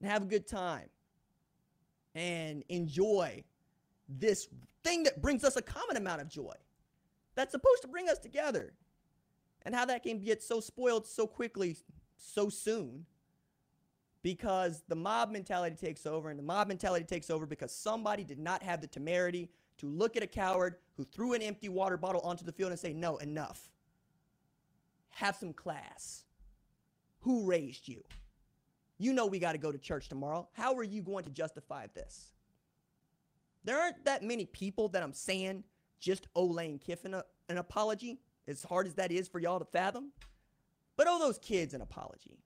and 0.01 0.09
have 0.09 0.23
a 0.23 0.25
good 0.25 0.47
time 0.47 0.89
and 2.13 2.63
enjoy 2.69 3.43
this 4.09 4.47
thing 4.83 5.03
that 5.03 5.21
brings 5.21 5.43
us 5.43 5.55
a 5.55 5.61
common 5.61 5.97
amount 5.97 6.21
of 6.21 6.29
joy 6.29 6.53
that's 7.35 7.51
supposed 7.51 7.81
to 7.81 7.87
bring 7.87 8.09
us 8.09 8.19
together 8.19 8.73
and 9.63 9.75
how 9.75 9.85
that 9.85 10.03
can 10.03 10.19
get 10.19 10.41
so 10.41 10.59
spoiled 10.59 11.05
so 11.05 11.27
quickly 11.27 11.75
so 12.17 12.49
soon 12.49 13.05
because 14.27 14.83
the 14.89 14.95
mob 14.95 15.31
mentality 15.31 15.73
takes 15.73 16.05
over 16.05 16.29
and 16.29 16.37
the 16.37 16.43
mob 16.43 16.67
mentality 16.67 17.05
takes 17.05 17.29
over 17.29 17.45
because 17.45 17.71
somebody 17.71 18.25
did 18.25 18.37
not 18.37 18.61
have 18.61 18.81
the 18.81 18.87
temerity 18.87 19.49
to 19.77 19.87
look 19.87 20.17
at 20.17 20.21
a 20.21 20.27
coward 20.27 20.75
who 20.97 21.05
threw 21.05 21.31
an 21.31 21.41
empty 21.41 21.69
water 21.69 21.95
bottle 21.95 22.19
onto 22.19 22.43
the 22.43 22.51
field 22.51 22.71
and 22.71 22.77
say 22.77 22.91
no 22.91 23.15
enough. 23.19 23.69
Have 25.11 25.37
some 25.37 25.53
class. 25.53 26.25
Who 27.21 27.45
raised 27.45 27.87
you? 27.87 28.03
You 28.97 29.13
know 29.13 29.27
we 29.27 29.39
got 29.39 29.53
to 29.53 29.57
go 29.57 29.71
to 29.71 29.77
church 29.77 30.09
tomorrow. 30.09 30.49
How 30.51 30.75
are 30.75 30.83
you 30.83 31.01
going 31.01 31.23
to 31.23 31.31
justify 31.31 31.87
this? 31.95 32.31
There 33.63 33.79
aren't 33.79 34.03
that 34.03 34.23
many 34.23 34.45
people 34.45 34.89
that 34.89 35.03
I'm 35.03 35.13
saying 35.13 35.63
just 36.01 36.27
owe 36.35 36.47
Lane 36.47 36.79
Kiffin 36.79 37.13
a, 37.13 37.23
an 37.47 37.59
apology, 37.59 38.19
as 38.45 38.61
hard 38.63 38.87
as 38.87 38.95
that 38.95 39.09
is 39.09 39.29
for 39.29 39.39
y'all 39.39 39.59
to 39.59 39.65
fathom. 39.65 40.11
But 40.97 41.07
owe 41.07 41.17
those 41.17 41.37
kids 41.37 41.73
an 41.73 41.79
apology 41.79 42.39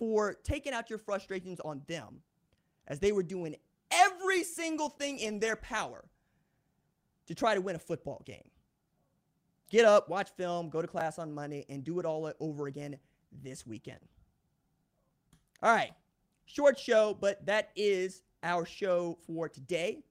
for 0.00 0.34
taking 0.42 0.72
out 0.72 0.88
your 0.88 0.98
frustrations 0.98 1.60
on 1.60 1.82
them 1.86 2.22
as 2.88 2.98
they 2.98 3.12
were 3.12 3.22
doing 3.22 3.54
every 3.90 4.42
single 4.42 4.88
thing 4.88 5.18
in 5.18 5.38
their 5.38 5.56
power 5.56 6.06
to 7.26 7.34
try 7.34 7.54
to 7.54 7.60
win 7.60 7.76
a 7.76 7.78
football 7.78 8.22
game. 8.24 8.48
Get 9.68 9.84
up, 9.84 10.08
watch 10.08 10.30
film, 10.36 10.70
go 10.70 10.80
to 10.80 10.88
class 10.88 11.18
on 11.18 11.32
Monday, 11.32 11.66
and 11.68 11.84
do 11.84 12.00
it 12.00 12.06
all 12.06 12.32
over 12.40 12.66
again 12.66 12.96
this 13.42 13.66
weekend. 13.66 14.00
All 15.62 15.72
right, 15.72 15.92
short 16.46 16.78
show, 16.78 17.16
but 17.20 17.44
that 17.44 17.68
is 17.76 18.22
our 18.42 18.64
show 18.64 19.18
for 19.26 19.50
today. 19.50 20.02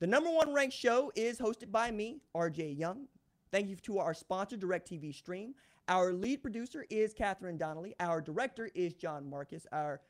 The 0.00 0.06
number 0.06 0.30
one 0.30 0.52
ranked 0.52 0.76
show 0.76 1.10
is 1.16 1.38
hosted 1.38 1.72
by 1.72 1.90
me, 1.90 2.20
RJ 2.36 2.78
Young. 2.78 3.06
Thank 3.50 3.70
you 3.70 3.76
to 3.76 4.00
our 4.00 4.12
sponsor, 4.12 4.58
DirecTV 4.58 5.14
Stream. 5.14 5.54
Our 5.88 6.12
lead 6.12 6.42
producer 6.42 6.86
is 6.88 7.12
Catherine 7.12 7.58
Donnelly. 7.58 7.94
Our 8.00 8.20
director 8.20 8.70
is 8.74 8.94
John 8.94 9.28
Marcus. 9.28 9.66
Our 9.72 10.00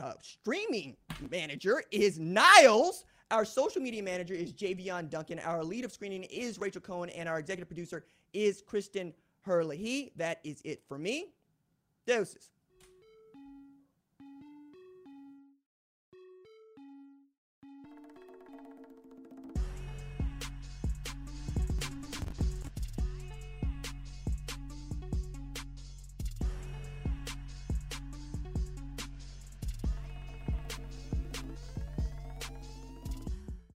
uh, 0.00 0.12
streaming 0.20 0.96
manager 1.30 1.82
is 1.92 2.18
Niles. 2.18 3.04
Our 3.30 3.44
social 3.44 3.80
media 3.80 4.02
manager 4.02 4.34
is 4.34 4.52
Javion 4.52 5.08
Duncan. 5.08 5.38
Our 5.38 5.62
lead 5.64 5.84
of 5.84 5.92
screening 5.92 6.24
is 6.24 6.58
Rachel 6.58 6.80
Cohen. 6.80 7.10
And 7.10 7.28
our 7.28 7.38
executive 7.38 7.68
producer 7.68 8.04
is 8.32 8.62
Kristen 8.66 9.14
Hurley. 9.42 10.12
That 10.16 10.40
is 10.44 10.60
it 10.64 10.82
for 10.88 10.98
me. 10.98 11.32
Doses. 12.06 12.51